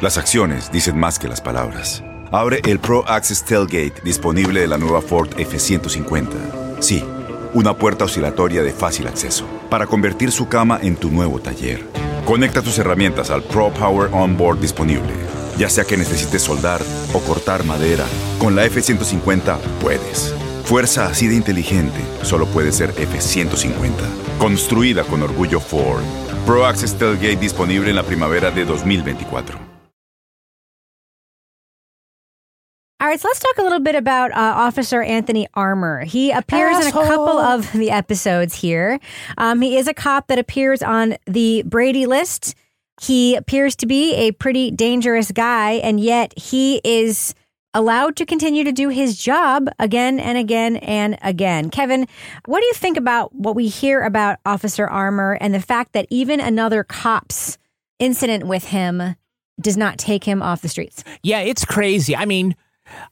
[0.00, 2.02] Las acciones dicen más que las palabras.
[2.32, 6.80] Abre el Pro Access Tailgate disponible de la nueva Ford F-150.
[6.80, 7.04] Sí,
[7.52, 12.09] una puerta oscilatoria de fácil acceso para convertir su cama en tu nuevo taller.
[12.30, 15.12] Conecta tus herramientas al Pro Power Onboard disponible.
[15.58, 16.80] Ya sea que necesites soldar
[17.12, 18.04] o cortar madera,
[18.38, 20.32] con la F-150 puedes.
[20.62, 23.90] Fuerza así de inteligente solo puede ser F-150.
[24.38, 26.04] Construida con orgullo Ford.
[26.46, 29.69] Pro Access Tailgate disponible en la primavera de 2024.
[33.10, 36.04] Right, so let's talk a little bit about uh, Officer Anthony Armour.
[36.04, 39.00] He appears in a couple of the episodes here.
[39.36, 42.54] Um, he is a cop that appears on the Brady list.
[43.00, 47.34] He appears to be a pretty dangerous guy, and yet he is
[47.74, 51.70] allowed to continue to do his job again and again and again.
[51.70, 52.06] Kevin,
[52.46, 56.06] what do you think about what we hear about Officer Armour and the fact that
[56.10, 57.58] even another cop's
[57.98, 59.16] incident with him
[59.60, 61.02] does not take him off the streets?
[61.24, 62.14] Yeah, it's crazy.
[62.14, 62.54] I mean,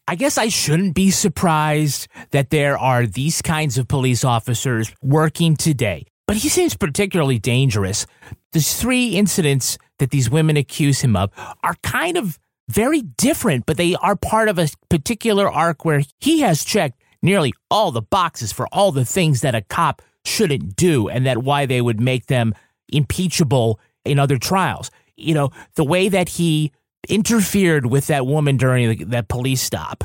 [0.06, 5.56] I guess I shouldn't be surprised that there are these kinds of police officers working
[5.56, 6.06] today.
[6.26, 8.06] But he seems particularly dangerous.
[8.52, 11.30] The three incidents that these women accuse him of
[11.62, 12.38] are kind of
[12.68, 17.52] very different, but they are part of a particular arc where he has checked nearly
[17.70, 21.66] all the boxes for all the things that a cop shouldn't do and that why
[21.66, 22.54] they would make them
[22.90, 24.90] impeachable in other trials.
[25.16, 26.72] You know, the way that he
[27.08, 30.04] interfered with that woman during the, that police stop,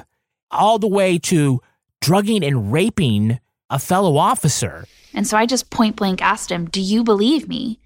[0.51, 1.61] all the way to
[2.01, 4.85] drugging and raping a fellow officer.
[5.13, 7.79] And so I just point blank asked him, Do you believe me?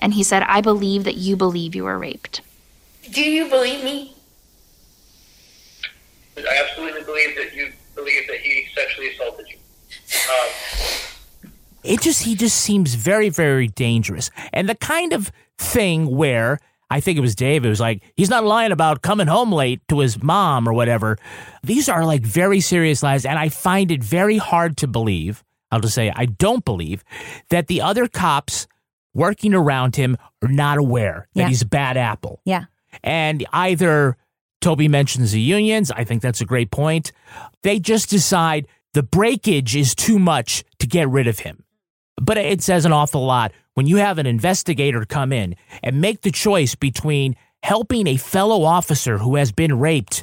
[0.00, 2.40] And he said, I believe that you believe you were raped.
[3.10, 4.14] Do you believe me?
[6.38, 9.56] I absolutely believe that you believe that he sexually assaulted you.
[10.30, 16.60] Um, it just he just seems very very dangerous and the kind of thing where
[16.90, 17.64] I think it was Dave.
[17.64, 21.18] It was like he's not lying about coming home late to his mom or whatever.
[21.62, 25.44] These are like very serious lies, and I find it very hard to believe.
[25.70, 27.04] I'll just say I don't believe
[27.50, 28.66] that the other cops
[29.14, 31.48] working around him are not aware that Yeah.
[31.48, 32.40] he's a bad apple.
[32.44, 32.64] Yeah.
[33.04, 34.16] And either
[34.60, 35.90] Toby mentions the unions.
[35.92, 37.12] I think that's a great point.
[37.62, 41.62] They just decide the breakage is too much to get rid of him.
[42.20, 46.20] But it says an awful lot when you have an investigator come in and make
[46.20, 50.22] the choice between helping a fellow officer who has been raped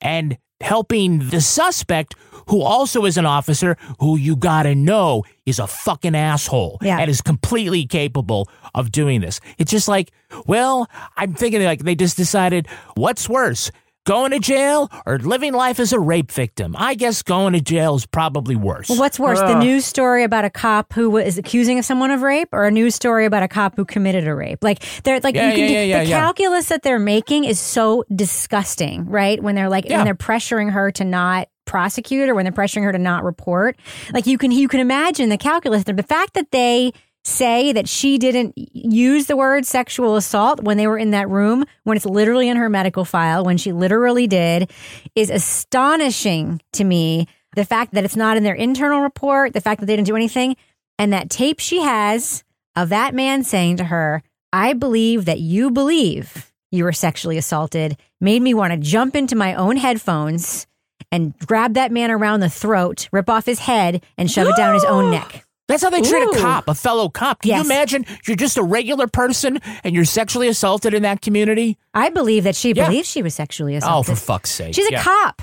[0.00, 2.14] and helping the suspect
[2.48, 6.98] who also is an officer who you gotta know is a fucking asshole Yeah.
[6.98, 9.40] and is completely capable of doing this.
[9.58, 10.10] It's just like,
[10.46, 13.70] well, I'm thinking like they just decided what's worse,
[14.04, 16.74] going to jail or living life as a rape victim?
[16.78, 18.88] I guess going to jail is probably worse.
[18.88, 22.22] Well, what's worse, the news story about a cop who is was accusing someone of
[22.22, 24.62] rape, or a news story about a cop who committed a rape?
[24.62, 26.20] Like they're like Yeah, you can yeah, do, yeah, yeah, the yeah.
[26.20, 29.42] calculus that they're making is so disgusting, right?
[29.42, 29.96] When they're like Yeah.
[29.98, 33.76] when they're pressuring her to not prosecute or when they're pressuring her to not report.
[34.12, 35.84] Like you can you can imagine the calculus.
[35.84, 36.92] The fact that they
[37.24, 41.64] say that she didn't use the word sexual assault when they were in that room
[41.84, 44.70] when it's literally in her medical file when she literally did
[45.14, 49.80] is astonishing to me the fact that it's not in their internal report the fact
[49.80, 50.54] that they didn't do anything
[50.98, 52.44] and that tape she has
[52.76, 57.96] of that man saying to her i believe that you believe you were sexually assaulted
[58.20, 60.66] made me want to jump into my own headphones
[61.10, 64.74] and grab that man around the throat rip off his head and shove it down
[64.74, 66.30] his own neck That's how they treat Ooh.
[66.32, 67.40] a cop, a fellow cop.
[67.42, 67.64] Can Yes.
[67.64, 71.78] you imagine you're just a regular person and you're sexually assaulted in that community?
[71.94, 72.86] I believe that she Yeah.
[72.86, 74.12] believes she was sexually assaulted.
[74.12, 74.74] Oh, for fuck's sake.
[74.74, 75.02] She's a Yeah.
[75.02, 75.40] cop.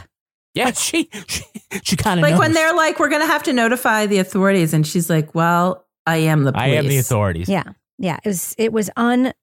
[0.54, 1.44] Yeah, she she,
[1.84, 2.40] she kind of Like knows.
[2.40, 4.74] when they're like, we're going to have to notify the authorities.
[4.74, 6.64] And she's like, well, I am the police.
[6.64, 7.50] I am the authorities.
[7.50, 7.64] Yeah.
[7.98, 8.18] Yeah.
[8.24, 9.34] It was it was un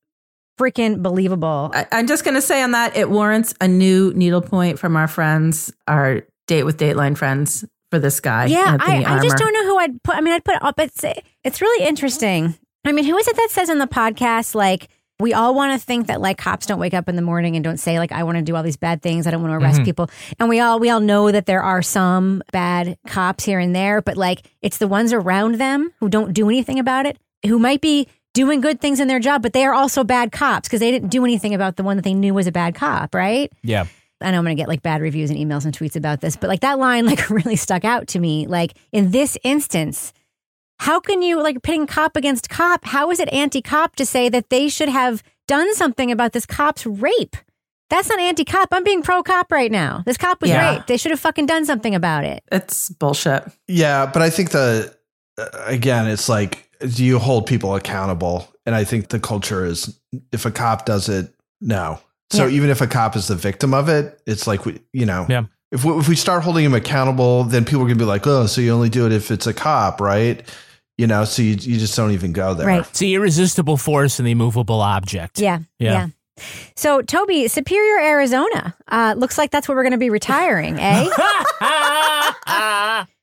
[0.60, 1.70] freaking believable.
[1.74, 5.08] I, I'm just going to say on that, it warrants a new needlepoint from our
[5.08, 8.46] friends, our date with Dateline friends for this guy.
[8.46, 10.16] yeah, I, I just don't know who I'd put.
[10.16, 10.78] I mean, I'd put up.
[10.78, 11.04] It's
[11.44, 12.54] it's really interesting.
[12.86, 14.88] I mean, who is it that says on the podcast like
[15.20, 17.64] we all want to think that like cops don't wake up in the morning and
[17.64, 19.26] don't say like I want to do all these bad things.
[19.26, 19.84] I don't want to arrest Mhm.
[19.84, 20.10] people.
[20.38, 24.00] And we all we all know that there are some bad cops here and there,
[24.00, 27.80] but like it's the ones around them who don't do anything about it, who might
[27.80, 30.92] be doing good things in their job, but they are also bad cops because they
[30.92, 33.50] didn't do anything about the one that they knew was a bad cop, right?
[33.64, 33.86] Yeah.
[34.20, 36.36] I know I'm going to get like bad reviews and emails and tweets about this,
[36.36, 38.46] but like that line like really stuck out to me.
[38.46, 40.12] Like in this instance,
[40.80, 42.84] how can you like pitting cop against cop?
[42.84, 46.86] How is it anti-cop to say that they should have done something about this cop's
[46.86, 47.36] rape?
[47.90, 48.68] That's not anti-cop.
[48.70, 50.02] I'm being pro-cop right now.
[50.04, 50.74] This cop was Yeah.
[50.74, 50.88] raped.
[50.88, 52.44] They should have fucking done something about it.
[52.52, 53.44] It's bullshit.
[53.66, 54.94] Yeah, but I think the
[55.38, 58.48] uh, again, it's like do you hold people accountable?
[58.66, 59.98] And I think the culture is
[60.32, 61.98] if a cop does it, no.
[62.30, 62.56] So Yeah.
[62.56, 65.44] even if a cop is the victim of it, it's like we, you know, Yeah.
[65.72, 68.46] if we, if we start holding him accountable, then people are gonna be like, oh,
[68.46, 70.42] so you only do it if it's a cop, right?
[70.98, 72.68] You know, so you you just don't even go there.
[72.80, 75.38] It's the irresistible force and the immovable object.
[75.40, 75.60] Yeah.
[75.78, 75.92] Yeah.
[75.92, 76.06] Yeah.
[76.76, 78.76] So, Toby, Superior, Arizona.
[78.86, 81.08] Uh, looks like that's where we're going to be retiring, eh?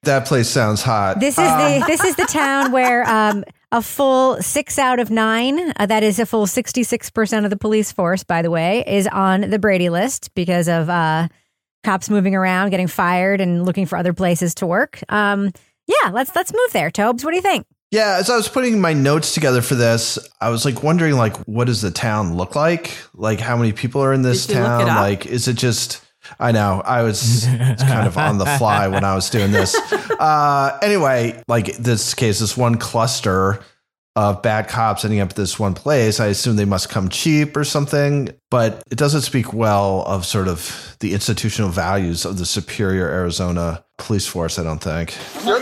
[0.04, 1.20] That place sounds hot.
[1.20, 5.74] This is the this is the town where um, a full six out of nine,
[5.78, 8.84] uh, that is a full sixty six percent of the police force, by the way,
[8.88, 11.28] is on the Brady list because of uh,
[11.84, 15.02] cops moving around, getting fired, and looking for other places to work.
[15.10, 15.52] Um,
[15.88, 17.24] yeah, let's let's move there, Tobes.
[17.24, 17.66] What do you think?
[17.92, 21.38] Yeah, as I was putting my notes together for this, I was like wondering, like,
[21.48, 22.98] what does the town look like?
[23.14, 24.88] Like, how many people are in this Did you look town?
[24.88, 26.05] Like, is it just?
[26.40, 27.46] I know I was
[27.80, 29.76] kind of on the fly when I was doing this.
[30.20, 33.60] Uh, anyway, like this case, this one cluster
[34.16, 36.20] of bad cops ending up at this one place.
[36.20, 40.48] I assume they must come cheap or something, but it doesn't speak well of sort
[40.48, 44.58] of the institutional values of the superior Arizona police force.
[44.58, 45.16] I don't think.
[45.46, 45.60] You're.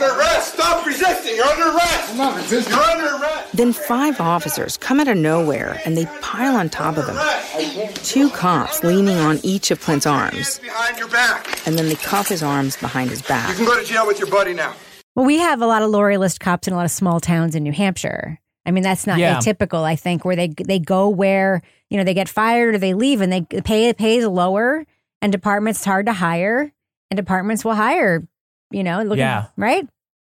[1.35, 1.37] Stop resisting.
[1.37, 2.11] You're under arrest.
[2.11, 2.73] I'm not resisting.
[2.73, 3.51] You're under arrest.
[3.53, 7.93] Then five officers come out of nowhere and they pile on top of him.
[7.95, 11.65] Two cops leaning on each of Clint's arms, Behind your back.
[11.67, 13.49] and then they cuff his arms behind his back.
[13.49, 14.73] You can go to jail with your buddy now.
[15.15, 17.55] Well, we have a lot of Laurie List cops in a lot of small towns
[17.55, 18.39] in New Hampshire.
[18.65, 19.37] I mean, that's not Yeah.
[19.37, 19.83] atypical.
[19.83, 23.21] I think where they they go where you know they get fired or they leave,
[23.21, 24.85] and they pay the pay is lower,
[25.21, 26.71] and departments hard to hire,
[27.11, 28.25] and departments will hire.
[28.71, 29.47] You know, looking, Yeah.
[29.55, 29.87] right.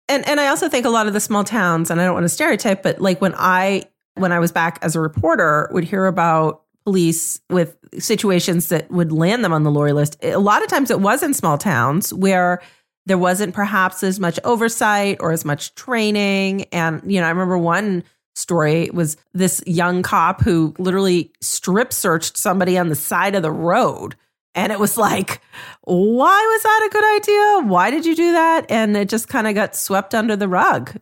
[0.09, 2.25] And and I also think a lot of the small towns, and I don't want
[2.25, 3.83] to stereotype, but like when I
[4.15, 9.11] when I was back as a reporter, would hear about police with situations that would
[9.11, 10.17] land them on the Laurie list.
[10.23, 12.61] A lot of times, it was in small towns where
[13.05, 16.63] there wasn't perhaps as much oversight or as much training.
[16.65, 18.03] And you know, I remember one
[18.35, 23.51] story was this young cop who literally strip searched somebody on the side of the
[23.51, 24.15] road.
[24.55, 25.41] And it was like,
[25.81, 27.67] why was that a good idea?
[27.69, 28.69] Why did you do that?
[28.69, 30.95] And it just kind of got swept under the rug.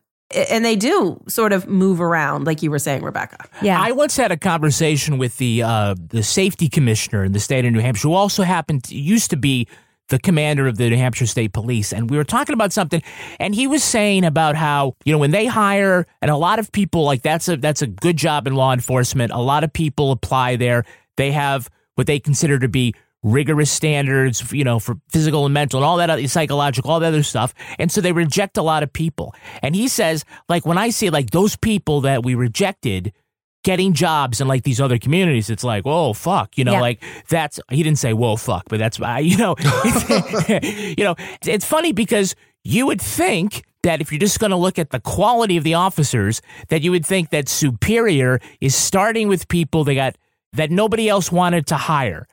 [0.49, 3.45] And they do sort of move around, like you were saying, Rebecca.
[3.61, 3.81] Yeah.
[3.81, 7.73] I once had a conversation with the uh, the safety commissioner in the state of
[7.73, 9.67] New Hampshire, who also happened to, used to be
[10.07, 13.01] the commander of the New Hampshire State Police, and we were talking about something,
[13.39, 16.71] and he was saying about how you know when they hire, and a lot of
[16.71, 19.31] people like that's a that's a good job in law enforcement.
[19.31, 20.85] A lot of people apply there.
[21.17, 25.79] They have what they consider to be rigorous standards, you know, for physical and mental
[25.79, 27.53] and all that other psychological, all that other stuff.
[27.77, 29.35] And so they reject a lot of people.
[29.61, 33.13] And he says, like, when I see like those people that we rejected
[33.63, 36.81] getting jobs in like these other communities, it's like, whoa, fuck, you know, Yeah.
[36.81, 39.55] like that's, he didn't say, whoa, fuck, but that's, I, you know,
[40.49, 44.77] you know, it's funny because you would think that if you're just going to look
[44.79, 49.47] at the quality of the officers, that you would think that Superior is starting with
[49.47, 50.15] people they got
[50.53, 52.27] that nobody else wanted to hire.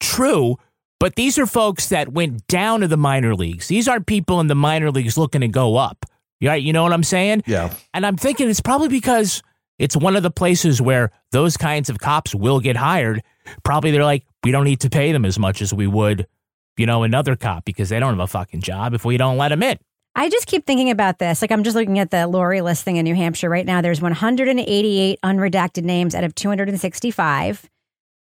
[0.00, 0.56] True,
[1.00, 3.68] but these are folks that went down to the minor leagues.
[3.68, 6.06] These aren't people in the minor leagues looking to go up.
[6.40, 6.62] Right?
[6.62, 7.42] You know what I'm saying?
[7.46, 7.74] Yeah.
[7.92, 9.42] And I'm thinking it's probably because
[9.78, 13.22] it's one of the places where those kinds of cops will get hired.
[13.64, 16.26] Probably they're like, we don't need to pay them as much as we would,
[16.76, 19.48] you know, another cop because they don't have a fucking job if we don't let
[19.48, 19.78] them in.
[20.14, 21.42] I just keep thinking about this.
[21.42, 23.80] Like I'm just looking at the Laurie list thing in New Hampshire right now.
[23.80, 27.68] There's 188 unredacted names out of 265.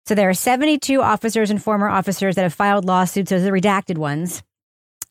[0.09, 3.29] So there are 72 officers and former officers that have filed lawsuits.
[3.29, 4.42] Those are the redacted ones.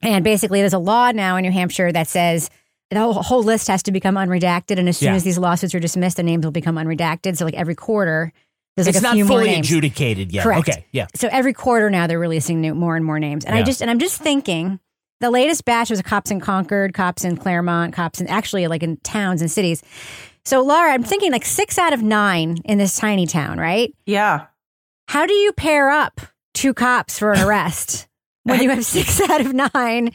[0.02, 2.50] And basically, there's a law now in New Hampshire that says
[2.90, 4.80] the whole, whole list has to become unredacted.
[4.80, 5.16] And as soon Yeah.
[5.16, 7.38] as these lawsuits are dismissed, the names will become unredacted.
[7.38, 8.34] So like every quarter,
[8.76, 9.68] there's like a not few more fully names.
[9.68, 10.42] adjudicated yet.
[10.42, 10.68] Correct.
[10.68, 10.86] Okay.
[10.92, 11.06] Yeah.
[11.14, 13.46] So every quarter now they're releasing new, more and more names.
[13.46, 14.80] And I just and I'm just thinking
[15.20, 18.98] the latest batch was cops in Concord, cops in Claremont, cops in actually like in
[18.98, 19.84] towns and cities.
[20.44, 23.94] So Laura, I'm thinking like six out of nine in this tiny town, right?
[24.08, 24.46] Yeah.
[25.08, 26.22] How do you pair up
[26.54, 28.08] two cops for an arrest
[28.43, 30.12] when you have six out of nine?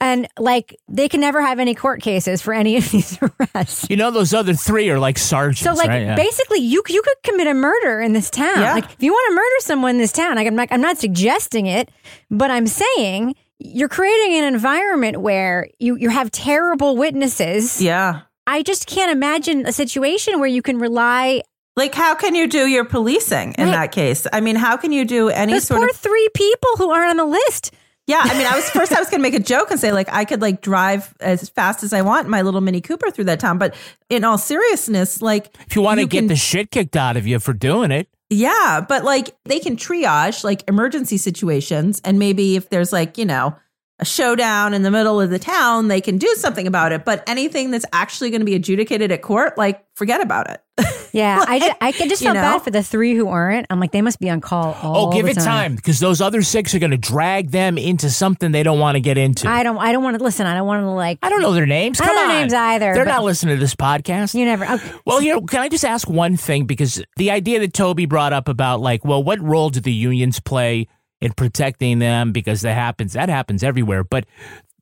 [0.00, 3.16] And like they can never have any court cases for any of these
[3.54, 3.88] arrests.
[3.88, 5.60] You know, those other three are like sergeants.
[5.62, 6.02] So like right?
[6.02, 6.16] Yeah.
[6.16, 8.60] basically you you could commit a murder in this town.
[8.60, 8.74] Yeah.
[8.74, 10.98] Like if you want to murder someone in this town, like I'm not I'm not
[10.98, 11.90] suggesting it,
[12.28, 17.80] but I'm saying you're creating an environment where you you have terrible witnesses.
[17.80, 18.22] Yeah.
[18.46, 21.42] I just can't imagine a situation where you can rely
[21.76, 23.72] Like, how can you do your policing in Right.
[23.72, 24.26] that case?
[24.32, 27.10] I mean, how can you do any those sort poor of three people who aren't
[27.10, 27.72] on the list.
[28.06, 29.90] Yeah, I mean, I was first I was going to make a joke and say
[29.90, 33.10] like I could like drive as fast as I want in my little Mini Cooper
[33.10, 33.74] through that town, but
[34.10, 37.26] in all seriousness, like if you want to get can- the shit kicked out of
[37.26, 42.56] you for doing it, yeah, but like they can triage like emergency situations and maybe
[42.56, 43.56] if there's like, you know,
[44.00, 47.22] a showdown in the middle of the town, they can do something about it, but
[47.28, 50.60] anything that's actually going to be adjudicated at court, like forget about it.
[51.14, 52.40] Yeah, I just I can just You feel know?
[52.40, 53.68] bad for the three who aren't.
[53.70, 56.20] I'm like they must be on call all oh, give the it time because those
[56.20, 59.48] other six are going to drag them into something they don't want to get into.
[59.48, 60.44] I don't I don't want to listen.
[60.44, 62.00] I don't want to like I don't know their names.
[62.00, 62.28] I Come don't know on.
[62.30, 62.94] their names either.
[62.94, 64.34] They're not listening to this podcast.
[64.34, 64.64] You never.
[64.64, 64.90] Okay.
[65.06, 66.64] Well, here, can I just ask one thing?
[66.64, 70.40] Because the idea that Toby brought up about, like, well, what role do the unions
[70.40, 70.88] play
[71.24, 72.30] in protecting them?
[72.30, 74.04] Because that happens, that happens everywhere.
[74.04, 74.26] But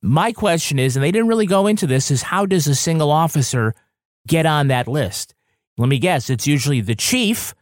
[0.02, 3.12] My question is, and they didn't really go into this, is how does a single
[3.12, 3.72] officer
[4.26, 5.34] get on that list?
[5.78, 7.54] Let me guess, it's usually the chief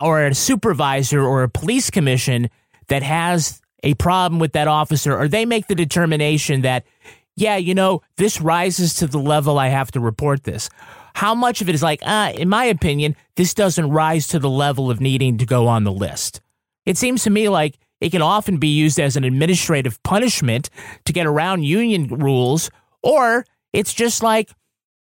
[0.00, 2.50] or a supervisor or a police commission
[2.86, 6.86] that has a problem with that officer, or they make the determination that,
[7.34, 10.70] yeah, you know, this rises to the level I have to report this.
[11.14, 14.48] How much of it is like, uh, in my opinion, this doesn't rise to the
[14.48, 16.40] level of needing to go on the list?
[16.86, 20.70] It seems to me like it can often be used as an administrative punishment
[21.04, 22.70] to get around union rules,
[23.02, 24.50] or it's just like,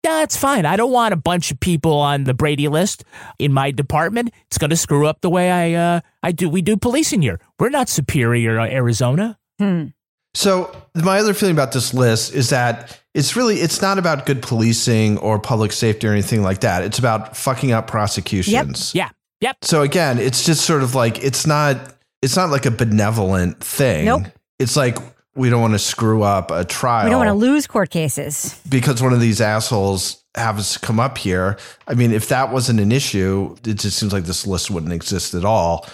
[0.02, 0.66] that's fine.
[0.66, 3.04] I don't want a bunch of people on the Brady list
[3.38, 4.32] in my department.
[4.46, 6.48] It's going to screw up the way I uh, I do.
[6.48, 7.40] We do policing here.
[7.58, 9.36] We're not superior, uh, Arizona.
[9.58, 9.86] Hmm.
[10.34, 14.42] So my other feeling about this list is that it's really it's not about good
[14.42, 16.84] policing or public safety or anything like that.
[16.84, 18.94] It's about fucking up prosecutions.
[18.94, 19.08] Yeah.
[19.40, 19.56] Yep.
[19.62, 21.95] So again, it's just sort of like it's not
[22.26, 24.04] it's not like a benevolent thing.
[24.04, 24.24] Nope.
[24.58, 24.98] It's like
[25.36, 27.04] we don't want to screw up a trial.
[27.04, 28.60] We don't want to lose court cases.
[28.68, 31.56] because one of these assholes has to come up here.
[31.86, 35.34] I mean, if that wasn't an issue, it just seems like this list wouldn't exist
[35.34, 35.86] at all.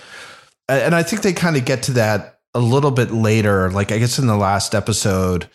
[0.71, 3.99] And I think they kind of get to that a little bit later, like I
[3.99, 5.51] guess in the last episode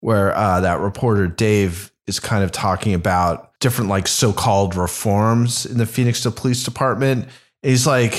[0.00, 5.76] where uh, that reporter Dave is kind of talking about different like so-called reforms in
[5.76, 7.24] the Phoenix Police Department.
[7.62, 8.12] And he's like,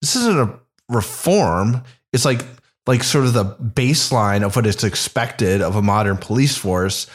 [0.00, 0.61] this isn't a
[0.94, 1.82] reform.
[2.12, 2.44] It's like
[2.86, 7.06] like sort of the baseline of what is expected of a modern police force.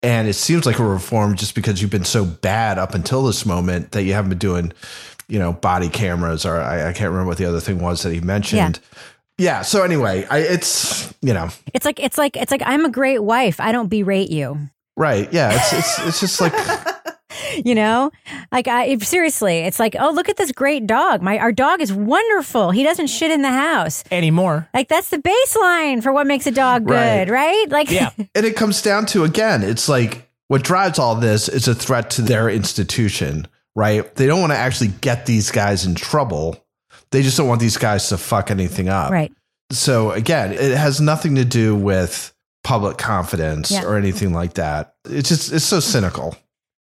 [0.00, 3.44] And it seems like a reform just because you've been so bad up until this
[3.44, 4.72] moment that you haven't been doing,
[5.26, 8.12] you know, body cameras or I, I can't remember what the other thing was that
[8.12, 8.78] he mentioned.
[9.38, 9.62] Yeah.
[9.62, 13.22] so anyway, I, it's you know It's like it's like it's like I'm a great
[13.22, 13.58] wife.
[13.60, 14.56] I don't berate you.
[14.96, 15.32] right.
[15.32, 15.50] Yeah.
[15.52, 16.52] It's it's it's just like
[17.64, 18.10] You know,
[18.52, 21.22] like I seriously, it's like oh look at this great dog.
[21.22, 22.70] My our dog is wonderful.
[22.70, 24.68] He doesn't shit in the house anymore.
[24.74, 27.66] Like that's the baseline for what makes a dog good, right?
[27.68, 28.10] Like yeah.
[28.34, 32.10] and it comes down to again, it's like what drives all this is a threat
[32.10, 33.46] to their institution,
[33.76, 34.14] right?
[34.14, 36.64] They don't want to actually get these guys in trouble.
[37.10, 39.10] They just don't want these guys to fuck anything up.
[39.10, 39.32] Right.
[39.70, 42.32] So again, it has nothing to do with
[42.64, 43.84] public confidence Yeah.
[43.84, 44.94] or anything like that.
[45.08, 46.36] It's just it's so cynical.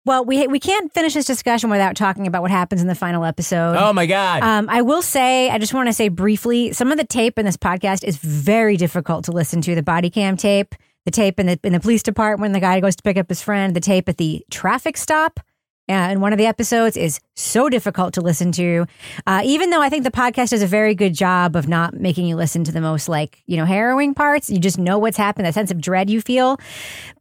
[0.07, 3.25] Well, we we can't finish this discussion without talking about what happens in the final
[3.25, 3.75] episode.
[3.77, 4.41] Oh my God.
[4.41, 7.45] Um, I will say, I just want to say briefly, some of the tape in
[7.45, 9.75] this podcast is very difficult to listen to.
[9.75, 12.79] The body cam tape, the tape in the in the police department when the guy
[12.79, 15.41] goes to pick up his friend, the tape at the traffic stop.
[15.87, 18.85] In one of the episodes is so difficult to listen to,
[19.25, 22.27] uh, even though I think the podcast does a very good job of not making
[22.27, 24.49] you listen to the most like you know harrowing parts.
[24.49, 26.59] You just know what's happened, that sense of dread you feel.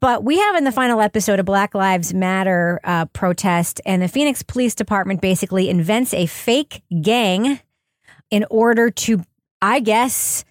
[0.00, 4.08] But we have in the final episode a Black Lives Matter uh, protest, and the
[4.08, 7.60] Phoenix Police Department basically invents a fake gang
[8.30, 9.22] in order to,
[9.62, 10.44] I guess,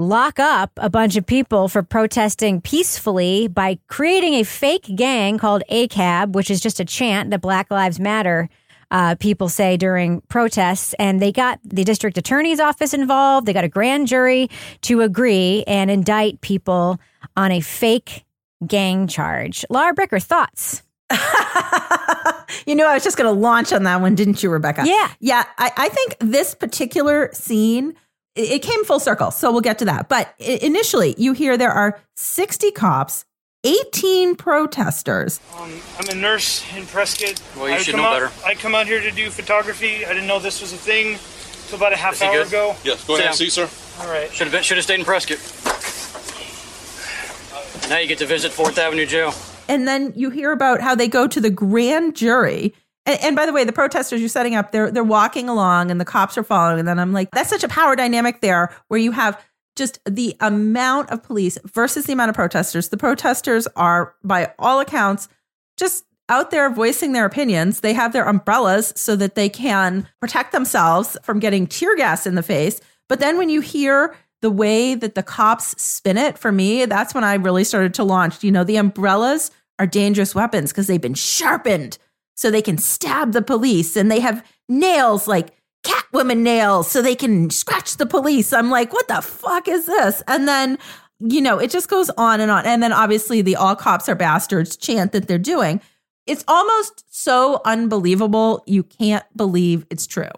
[0.00, 5.62] lock up a bunch of people for protesting peacefully by creating a fake gang called
[5.70, 8.48] ACAB, which is just a chant that Black Lives Matter.
[8.90, 13.46] Uh, people say during protests, and they got the district attorney's office involved.
[13.46, 14.50] They got a grand jury
[14.82, 16.98] to agree and indict people
[17.36, 18.24] on a fake
[18.66, 19.64] gang charge.
[19.70, 20.82] Lara Bricker, thoughts?
[22.66, 24.82] You knew I was just going to launch on that one, didn't you, Rebecca?
[24.84, 25.10] Yeah.
[25.20, 25.44] Yeah.
[25.58, 27.94] I, I think this particular scene,
[28.40, 29.30] it, it came full circle.
[29.30, 30.08] So we'll get to that.
[30.08, 33.24] But initially, you hear there are 60 cops,
[33.64, 35.40] 18 protesters.
[35.58, 37.40] Um, I'm a nurse in Prescott.
[37.56, 38.46] Well, you I should come know out, better.
[38.46, 40.04] I come out here to do photography.
[40.04, 41.18] I didn't know this was a thing
[41.64, 42.48] until about a half hour good?
[42.48, 42.76] ago.
[42.84, 43.68] Yes, go ahead, see, sir.
[44.00, 44.30] All right.
[44.32, 45.38] Should have been, should have stayed in Prescott.
[47.90, 49.34] Now you get to visit Fourth Avenue Jail.
[49.68, 52.72] And then you hear about how they go to the grand jury.
[53.10, 56.00] And, and by the way, the protesters you're setting up, they're they're walking along and
[56.00, 56.78] the cops are following.
[56.78, 59.42] And then I'm like, that's such a power dynamic there where you have
[59.76, 62.88] just the amount of police versus the amount of protesters.
[62.88, 65.28] The protesters are, by all accounts,
[65.76, 67.80] just out there voicing their opinions.
[67.80, 72.36] They have their umbrellas so that they can protect themselves from getting tear gas in
[72.36, 72.80] the face.
[73.08, 77.14] But then when you hear the way that the cops spin it, for me, that's
[77.14, 78.44] when I really started to launch.
[78.44, 79.50] You know, the umbrellas
[79.80, 81.98] are dangerous weapons because they've been sharpened
[82.40, 85.52] so they can stab the police and they have nails like
[85.84, 88.54] Catwoman nails so they can scratch the police.
[88.54, 90.22] I'm like, what the fuck is this?
[90.26, 90.78] And then,
[91.18, 92.64] you know, it just goes on and on.
[92.64, 95.82] And then obviously the all cops are bastards chant that they're doing.
[96.26, 98.64] It's almost so unbelievable.
[98.66, 100.30] You can't believe it's true.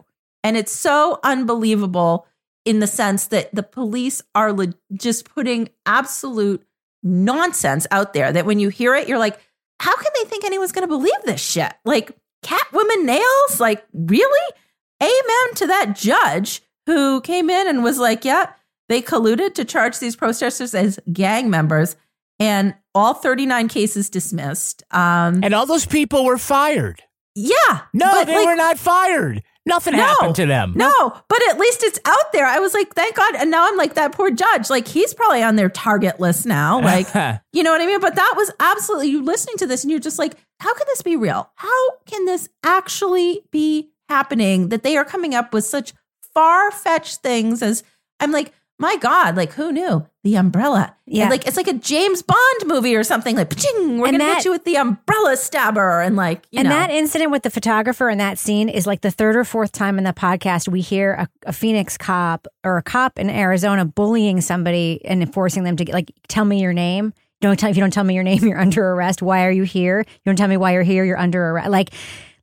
[0.43, 2.27] And it's so unbelievable
[2.65, 6.67] in the sense that the police are le- just putting absolute
[7.05, 9.39] nonsense out there that when you hear it, you're like,
[9.83, 11.73] how can they think anyone's going to believe this shit?
[11.85, 13.59] Like, Catwoman nails?
[13.59, 14.55] Like, really?
[15.03, 18.53] Amen to that judge who came in and was like, yeah,
[18.89, 21.97] they colluded to charge these protesters as gang members.
[22.39, 24.83] and all 39 cases dismissed.
[24.91, 27.03] Um, and all those people were fired.
[27.35, 27.81] Yeah.
[27.95, 29.43] No, they like, were not fired.
[29.65, 30.73] Nothing No, happened to them.
[30.75, 30.93] No,
[31.29, 32.45] but at least it's out there.
[32.47, 33.37] I was like, thank God.
[33.37, 36.81] And now I'm like, that poor judge, like, he's probably on their target list now.
[36.93, 37.15] Like,
[37.53, 38.01] you know what I mean?
[38.01, 41.01] But that was absolutely, you listening to this and you're just like, how can this
[41.03, 41.51] be real?
[41.55, 45.95] How can this actually be happening that they are coming up with such
[46.35, 47.83] far fetched things as
[48.21, 48.53] I'm like,
[48.83, 50.05] my God, like, who knew?
[50.25, 50.97] The umbrella.
[51.07, 51.23] Yeah.
[51.23, 53.37] And, like, it's like a James Bond movie or something.
[53.37, 56.01] Like, we're to that- get you with the umbrella stabber.
[56.01, 56.75] And, like, you and know.
[56.75, 59.99] that incident with the photographer in that scene is like the third or fourth time
[59.99, 64.41] in the podcast we hear a, a Phoenix cop or a cop in Arizona bullying
[64.41, 67.15] somebody and forcing them to get, like tell me your name.
[67.41, 69.23] Don't tell if you don't tell me your name, you're under arrest.
[69.23, 70.01] Why are you here?
[70.01, 71.05] You don't tell me why you're here.
[71.05, 71.71] You're under arrest.
[71.71, 71.91] Like,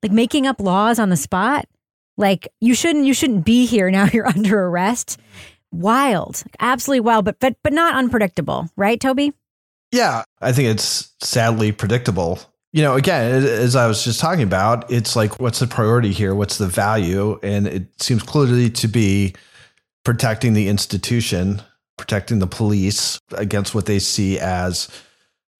[0.01, 1.65] like making up laws on the spot.
[2.15, 4.05] Like you shouldn't you shouldn't be here now.
[4.13, 5.17] You're under arrest.
[5.71, 9.33] Wild, absolutely wild, but but but not unpredictable, right, Toby?
[9.91, 12.39] Yeah, I think it's sadly predictable.
[12.71, 16.35] You know, again, as I was just talking about, it's like, what's the priority here?
[16.35, 17.39] What's the value?
[17.41, 19.33] And it seems clearly to be
[20.05, 21.63] protecting the institution,
[21.97, 24.87] protecting the police against what they see as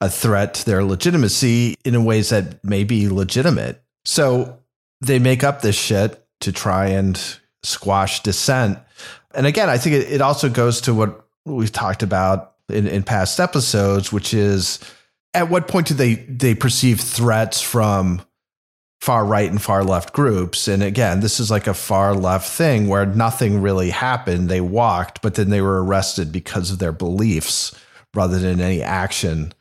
[0.02, 3.84] a threat to their legitimacy in ways that may be legitimate.
[4.06, 4.60] So
[5.02, 7.20] they make up this shit to try and
[7.64, 8.80] squash dissent.
[9.34, 13.04] And again, I think it, it also goes to what we've talked about in, in
[13.04, 14.80] past episodes, which is
[15.34, 18.22] at what point do they they perceive threats from
[19.02, 20.68] far right and far left groups?
[20.68, 24.50] And again, this is like a far left thing where nothing really happened.
[24.50, 27.76] They walked, but then they were arrested because of their beliefs
[28.14, 29.54] rather than any action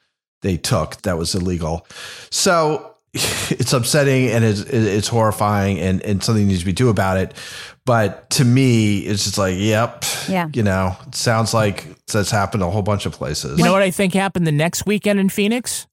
[0.43, 1.87] they took that was illegal.
[2.31, 7.17] So it's upsetting and it's, it's horrifying and, and something needs to be do about
[7.17, 7.35] it.
[7.89, 10.05] But to me, it's just like, yep.
[10.29, 10.49] Yeah.
[10.53, 13.59] You know, it sounds like that's happened a whole bunch of places.
[13.59, 15.87] You know what I think happened the next weekend in Phoenix?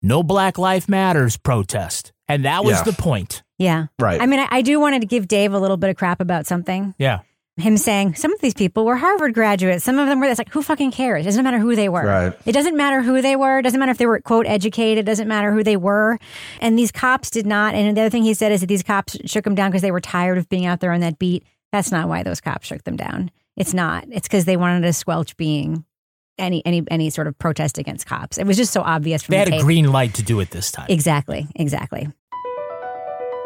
[0.00, 2.12] No Black Life Matters protest.
[2.28, 2.82] And that was Yeah.
[2.84, 3.42] the point.
[3.58, 3.88] Yeah.
[3.98, 4.22] Right.
[4.22, 6.46] I mean, I, I do wanted to give Dave a little bit of crap about
[6.46, 6.94] something.
[6.98, 7.20] Yeah.
[7.56, 9.84] Him saying some of these people were Harvard graduates.
[9.84, 10.26] Some of them were.
[10.26, 11.22] It's like who fucking cares?
[11.22, 12.04] It doesn't matter who they were.
[12.04, 12.32] Right.
[12.44, 13.60] It doesn't matter who they were.
[13.60, 15.04] It doesn't matter if they were quote educated.
[15.04, 16.18] It doesn't matter who they were.
[16.60, 17.76] And these cops did not.
[17.76, 19.92] And the other thing he said is that these cops shook them down because they
[19.92, 21.44] were tired of being out there on that beat.
[21.70, 23.30] That's not why those cops shook them down.
[23.56, 24.06] It's not.
[24.10, 25.84] It's because they wanted to squelch being
[26.38, 28.38] any any any sort of protest against cops.
[28.38, 30.50] It was just so obvious from They the had a green light to do it
[30.50, 30.86] this time.
[30.88, 31.46] Exactly.
[31.54, 32.08] Exactly.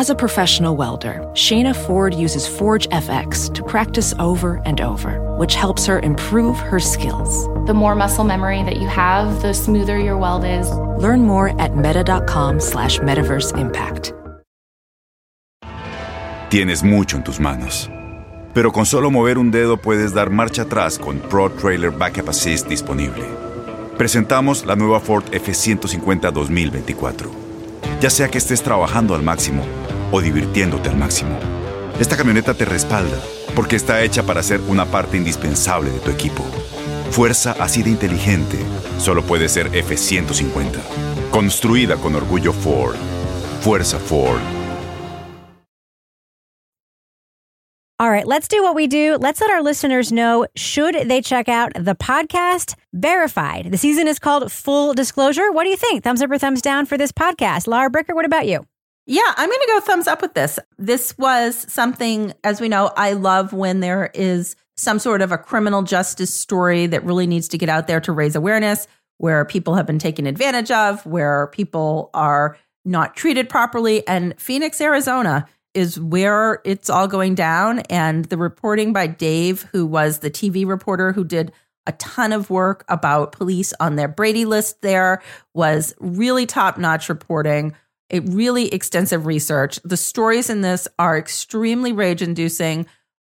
[0.00, 5.84] As a professional welder, Shayna Ford uses ForgeFX to practice over and over, which helps
[5.84, 7.46] her improve her skills.
[7.66, 10.70] The more muscle memory that you have, the smoother your weld is.
[11.02, 14.14] Learn more at meta.com slash metaverse impact.
[16.48, 17.90] Tienes mucho en tus manos.
[18.54, 22.68] Pero con solo mover un dedo puedes dar marcha atrás con Pro Trailer Backup Assist
[22.68, 23.26] disponible.
[23.98, 27.30] Presentamos la nueva Ford F150 2024.
[28.00, 29.62] Ya sea que estés trabajando al máximo
[30.10, 31.38] o divirtiéndote al máximo,
[31.98, 33.18] esta camioneta te respalda
[33.54, 36.44] porque está hecha para ser una parte indispensable de tu equipo.
[37.10, 38.58] Fuerza así de inteligente
[38.98, 40.78] solo puede ser F150.
[41.30, 42.96] Construida con orgullo Ford.
[43.60, 44.40] Fuerza Ford.
[48.00, 49.18] All right, let's do what we do.
[49.20, 53.70] Let's let our listeners know should they check out the podcast Verified.
[53.70, 55.52] The season is called Full Disclosure.
[55.52, 56.02] What do you think?
[56.02, 57.66] Thumbs up or thumbs down for this podcast?
[57.66, 58.64] Laura Bricker, what about you?
[59.10, 60.60] Yeah, I'm going to go thumbs up with this.
[60.78, 65.36] This was something, as we know, I love when there is some sort of a
[65.36, 68.86] criminal justice story that really needs to get out there to raise awareness,
[69.18, 74.06] where people have been taken advantage of, where people are not treated properly.
[74.06, 75.44] And Phoenix, Arizona
[75.74, 77.80] is where it's all going down.
[77.90, 81.50] And the reporting by Dave, who was the TV reporter who did
[81.84, 85.20] a ton of work about police on their Brady list there,
[85.52, 87.74] was really top notch reporting
[88.10, 89.78] a really extensive research.
[89.84, 92.86] The stories in this are extremely rage inducing,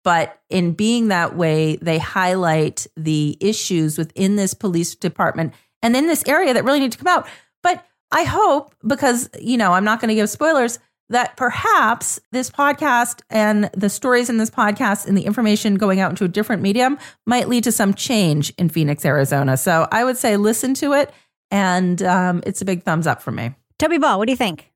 [0.05, 6.07] but in being that way, they highlight the issues within this police department and in
[6.07, 7.29] this area that really need to come out.
[7.63, 10.79] But I hope, because, you know, I'm not going to give spoilers,
[11.11, 16.11] that perhaps this podcast and the stories in this podcast and the information going out
[16.11, 19.57] into a different medium might lead to some change in Phoenix, Arizona.
[19.57, 21.11] So I would say listen to it,
[21.51, 23.55] and um, it's a big thumbs up for me.
[23.79, 24.71] Toby Ball, what do you think?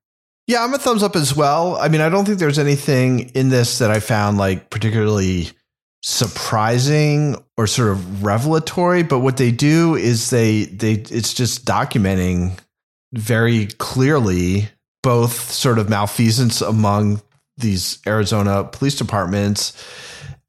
[0.46, 1.76] Yeah, I'm a thumbs up as well.
[1.76, 5.50] I mean, I don't think there's anything in this that I found like particularly
[6.02, 12.58] surprising or sort of revelatory, but what they do is they they it's just documenting
[13.12, 14.68] very clearly
[15.02, 17.20] both sort of malfeasance among
[17.56, 19.72] these Arizona police departments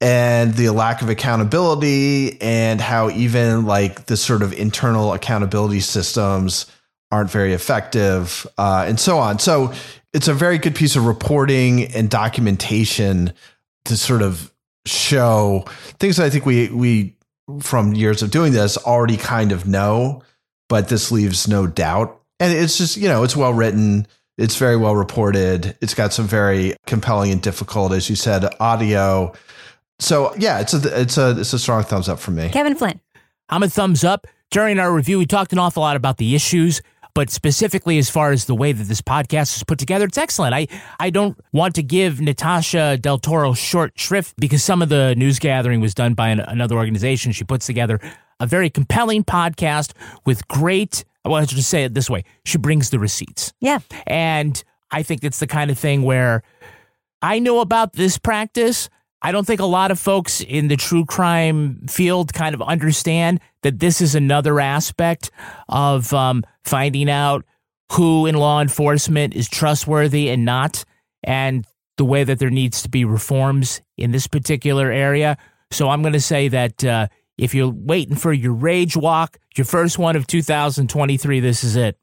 [0.00, 6.66] and the lack of accountability and how even like the sort of internal accountability systems
[7.10, 9.38] aren't very effective uh, and so on.
[9.38, 9.72] So
[10.12, 13.32] it's a very good piece of reporting and documentation
[13.84, 14.52] to sort of
[14.86, 15.64] show
[15.98, 17.16] things that I think we we
[17.60, 20.22] from years of doing this already kind of know,
[20.68, 22.20] but this leaves no doubt.
[22.40, 24.06] And it's just, you know, it's well written,
[24.38, 29.32] it's very well reported, it's got some very compelling and difficult, as you said, audio.
[29.98, 32.48] So yeah, it's a it's a it's a strong thumbs up for me.
[32.48, 33.00] Kevin Flynn.
[33.48, 34.26] I'm a thumbs up.
[34.50, 36.80] During our review, we talked an awful lot about the issues,
[37.14, 40.54] but specifically as far as the way that this podcast is put together, it's excellent.
[40.54, 40.66] I,
[40.98, 45.38] I don't want to give Natasha Del Toro short shrift because some of the news
[45.38, 47.32] gathering was done by an, another organization.
[47.32, 48.00] She puts together
[48.40, 49.92] a very compelling podcast
[50.26, 53.52] with great, I want to just say it this way she brings the receipts.
[53.60, 53.78] Yeah.
[54.06, 56.42] And I think it's the kind of thing where
[57.22, 58.90] I know about this practice.
[59.24, 63.40] I don't think a lot of folks in the true crime field kind of understand
[63.62, 65.30] that this is another aspect
[65.66, 67.46] of um, finding out
[67.92, 70.84] who in law enforcement is trustworthy and not,
[71.22, 71.66] and
[71.96, 75.38] the way that there needs to be reforms in this particular area.
[75.70, 77.06] So I'm going to say that uh,
[77.38, 81.96] if you're waiting for your rage walk, your first one of 2023, this is it.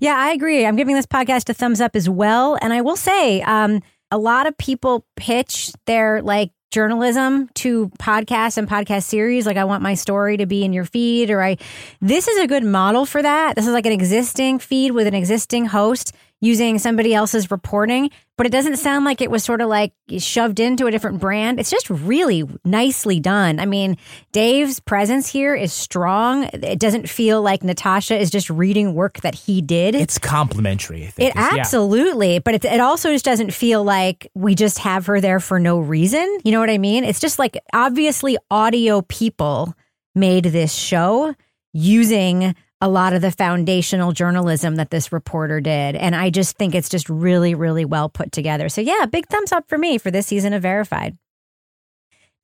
[0.00, 0.66] Yeah, I agree.
[0.66, 2.58] I'm giving this podcast a thumbs up as well.
[2.60, 3.80] And I will say, um,
[4.10, 9.64] a lot of people pitch their like journalism to podcasts and podcast series like i
[9.64, 11.56] want my story to be in your feed or i
[12.00, 13.56] this is a good model for that.
[13.56, 18.46] This is like an existing feed with an existing host using somebody else's reporting but
[18.46, 21.70] it doesn't sound like it was sort of like shoved into a different brand it's
[21.70, 23.96] just really nicely done i mean
[24.32, 29.34] dave's presence here is strong it doesn't feel like natasha is just reading work that
[29.34, 31.04] he did It's complimentary.
[31.06, 31.28] I think.
[31.28, 31.60] it It's- yeah.
[31.60, 35.58] absolutely, but it, it also just doesn't feel like we just have her there for
[35.58, 36.38] no reason.
[36.44, 37.02] You know what I mean?
[37.04, 39.74] It's just like obviously audio people
[40.14, 41.34] made this show
[41.72, 45.96] using a lot of the foundational journalism that this reporter did.
[45.96, 48.68] And I just think it's just really, really well put together.
[48.68, 51.18] So, yeah, big thumbs up for me for this season of Verified.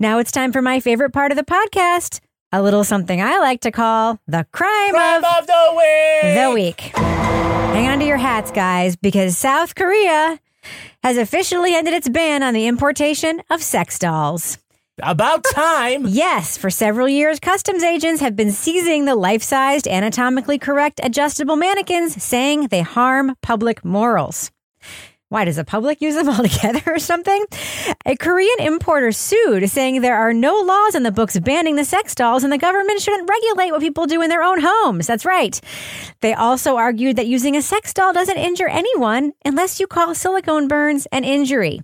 [0.01, 2.21] Now it's time for my favorite part of the podcast
[2.55, 6.35] a little something I like to call the crime, of, of the week.
[6.37, 6.81] the week.
[7.75, 10.39] Hang on to your hats, guys, because South Korea
[11.03, 14.59] has officially ended its ban on the importation of sex dolls.
[15.03, 16.07] About time.
[16.07, 21.57] Yes, for several years, customs agents have been seizing the life sized, anatomically correct adjustable
[21.57, 24.53] mannequins, saying they harm public morals.
[25.31, 27.45] Why does the public use them all together or something?
[28.07, 32.15] A Korean importer sued, saying there are no laws in the books banning the sex
[32.15, 35.09] dolls and the government shouldn't regulate what people do in their own homes.
[35.09, 35.61] That's right.
[36.21, 40.69] They also argued that using a sex doll doesn't injure anyone unless you call silicone
[40.69, 41.81] burns an injury.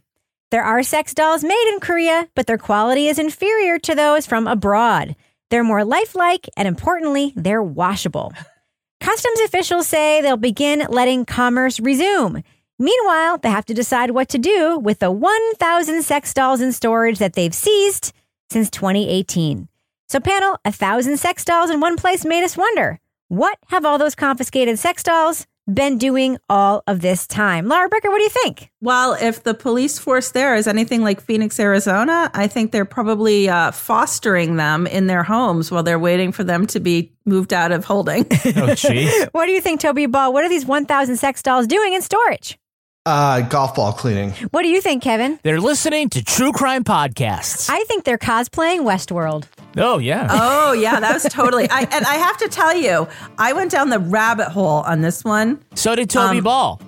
[0.51, 4.49] There are sex dolls made in Korea, but their quality is inferior to those from
[4.49, 5.15] abroad.
[5.49, 8.33] They're more lifelike, and importantly, they're washable.
[9.01, 12.43] Customs officials say they'll begin letting commerce resume.
[12.81, 17.19] Meanwhile, they have to decide what to do with the 1,000 sex dolls in storage
[17.19, 18.13] that they've seized
[18.51, 19.69] since 2018.
[20.09, 22.99] So, panel, a thousand sex dolls in one place made us wonder
[23.29, 27.69] what have all those confiscated sex dolls been doing all of this time?
[27.69, 28.71] Lara Bricker, what do you think?
[28.81, 33.49] Well, if the police force there is anything like Phoenix, Arizona, I think they're probably
[33.49, 37.73] uh, fostering them in their homes while they're waiting for them to be moved out
[37.73, 38.25] of holding.
[38.61, 39.29] Oh, jeez.
[39.33, 40.33] What do you think, Toby Ball?
[40.33, 42.59] What are these 1,000 sex dolls doing in storage?
[43.07, 44.31] Uh, golf ball cleaning.
[44.51, 45.39] What do you think, Kevin?
[45.43, 47.71] They're listening to true crime podcasts.
[47.71, 49.45] I think they're cosplaying Westworld.
[49.77, 50.27] Oh, yeah.
[50.31, 51.69] Oh yeah, that was totally.
[51.71, 53.07] I and I have to tell you,
[53.39, 55.63] I went down the rabbit hole on this one.
[55.75, 56.81] So did Toby Um, Ball.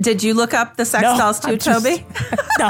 [0.00, 2.04] Did you look up the sex No, dolls too, just- Toby?
[2.58, 2.68] no.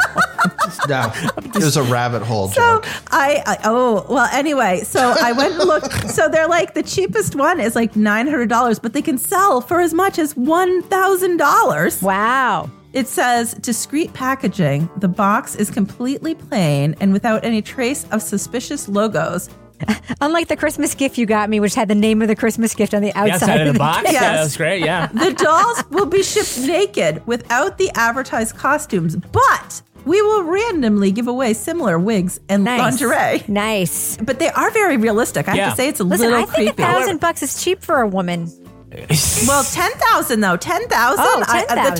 [0.89, 1.13] No,
[1.45, 2.87] it was a rabbit hole So joke.
[3.11, 7.35] I, I oh well anyway so I went and looked so they're like the cheapest
[7.37, 10.83] one is like nine hundred dollars but they can sell for as much as one
[10.85, 12.03] thousand dollars.
[12.03, 12.71] Wow.
[12.93, 14.89] It says discreet packaging.
[14.99, 19.49] The box is completely plain and without any trace of suspicious logos.
[20.21, 22.95] Unlike the Christmas gift you got me, which had the name of the Christmas gift
[22.95, 24.03] on the outside, outside of the box.
[24.03, 24.13] gift.
[24.15, 24.85] Yeah, that was great.
[24.85, 25.07] Yeah.
[25.13, 31.27] The dolls will be shipped naked without the advertised costumes, but we will randomly give
[31.29, 33.01] away similar wigs and Nice.
[33.01, 33.43] lingerie.
[33.49, 34.19] Nice.
[34.19, 35.49] But they are very realistic.
[35.49, 35.65] I Yeah.
[35.65, 36.83] have to say it's a Listen, little I think creepy.
[36.83, 38.53] a thousand bucks is cheap for a woman.
[39.49, 40.57] well, 10,000 though.
[40.57, 41.19] 10,000?
[41.25, 41.97] Oh, I- I- the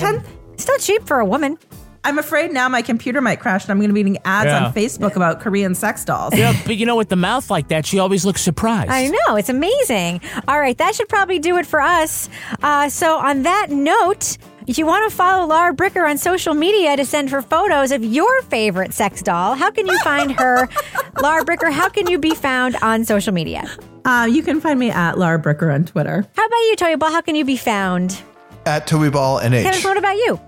[0.57, 0.67] 10,000.
[0.67, 1.57] not cheap for a woman.
[2.05, 4.65] I'm afraid now my computer might crash and I'm going to be getting ads Yeah.
[4.65, 6.35] on Facebook about Korean sex dolls.
[6.35, 8.91] Yeah, but you know, with the mouth like that, she always looks surprised.
[8.91, 9.37] I know.
[9.37, 10.19] It's amazing.
[10.49, 10.77] All right.
[10.77, 12.27] That should probably do it for us.
[12.61, 14.37] Uh, so, on that note,
[14.67, 18.03] if you want to follow Lara Bricker on social media to send her photos of
[18.03, 20.67] your favorite sex doll, how can you find her?
[21.21, 23.63] Lara Bricker, how can you be found on social media?
[24.03, 26.25] Uh, you can find me at Lara Bricker on Twitter.
[26.35, 27.11] How about you, Toby Ball?
[27.11, 28.21] How can you be found?
[28.65, 29.63] At Toby Ball NH.
[29.63, 30.39] Kevin, what about you?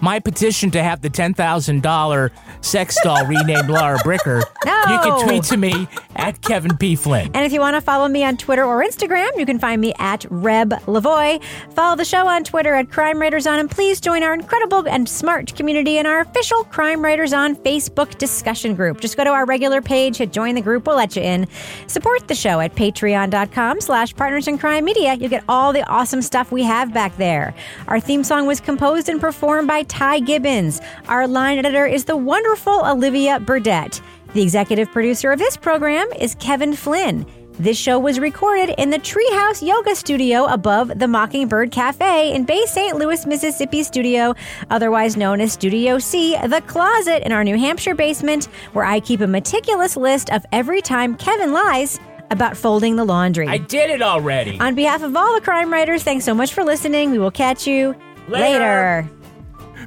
[0.00, 2.30] My petition to have the $10,000
[2.60, 4.42] sex doll renamed Lara Bricker.
[4.64, 4.82] No.
[4.88, 6.96] You can tweet to me at Kevin P.
[6.96, 7.30] Flynn.
[7.34, 9.94] And if you want to follow me on Twitter or Instagram, you can find me
[9.98, 11.42] at Reb Lavoie.
[11.72, 15.08] Follow the show on Twitter at Crime Writers On, and please join our incredible and
[15.08, 19.00] smart community in our official Crime Writers On Facebook discussion group.
[19.00, 21.46] Just go to our regular page, hit join the group, we'll let you in.
[21.86, 25.14] Support the show at patreon.com slash partners in crime media.
[25.14, 27.54] You'll get all the awesome stuff we have back there.
[27.88, 30.80] Our theme song was composed and performed by Ty Gibbons.
[31.08, 34.00] Our line editor is the wonderful Olivia Burdett.
[34.32, 37.26] The executive producer of this program is Kevin Flynn.
[37.58, 42.64] This show was recorded in the Treehouse Yoga Studio above the Mockingbird Cafe in Bay
[42.66, 42.96] St.
[42.96, 44.34] Louis, Mississippi studio,
[44.70, 49.20] otherwise known as Studio C, the closet in our New Hampshire basement, where I keep
[49.20, 52.00] a meticulous list of every time Kevin lies
[52.30, 53.46] about folding the laundry.
[53.46, 54.58] I did it already.
[54.58, 57.12] On behalf of all the crime writers, thanks so much for listening.
[57.12, 57.94] We will catch you
[58.26, 59.06] Later.
[59.06, 59.10] later.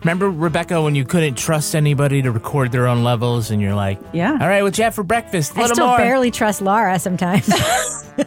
[0.07, 3.99] Remember, Rebecca, when you couldn't trust anybody to record their own levels and you're like,
[4.13, 4.31] Yeah.
[4.39, 5.51] all right, what's you have for breakfast?
[5.51, 5.97] A I little still more.
[5.97, 7.49] barely trust Laura sometimes.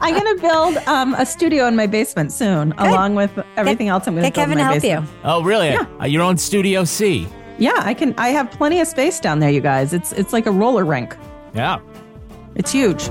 [0.00, 4.06] I'm going to build um, a studio in my basement soon, along with everything else
[4.08, 5.10] I'm going to Get build Kevin in to my help basement.
[5.10, 5.20] you.
[5.30, 5.68] Oh, really?
[5.68, 5.86] Yeah.
[6.00, 7.28] Uh, your own Studio C.
[7.58, 8.14] Yeah, I can.
[8.16, 9.92] I have plenty of space down there, you guys.
[9.92, 11.14] It's it's like a roller rink.
[11.54, 11.78] Yeah.
[12.54, 13.10] It's huge.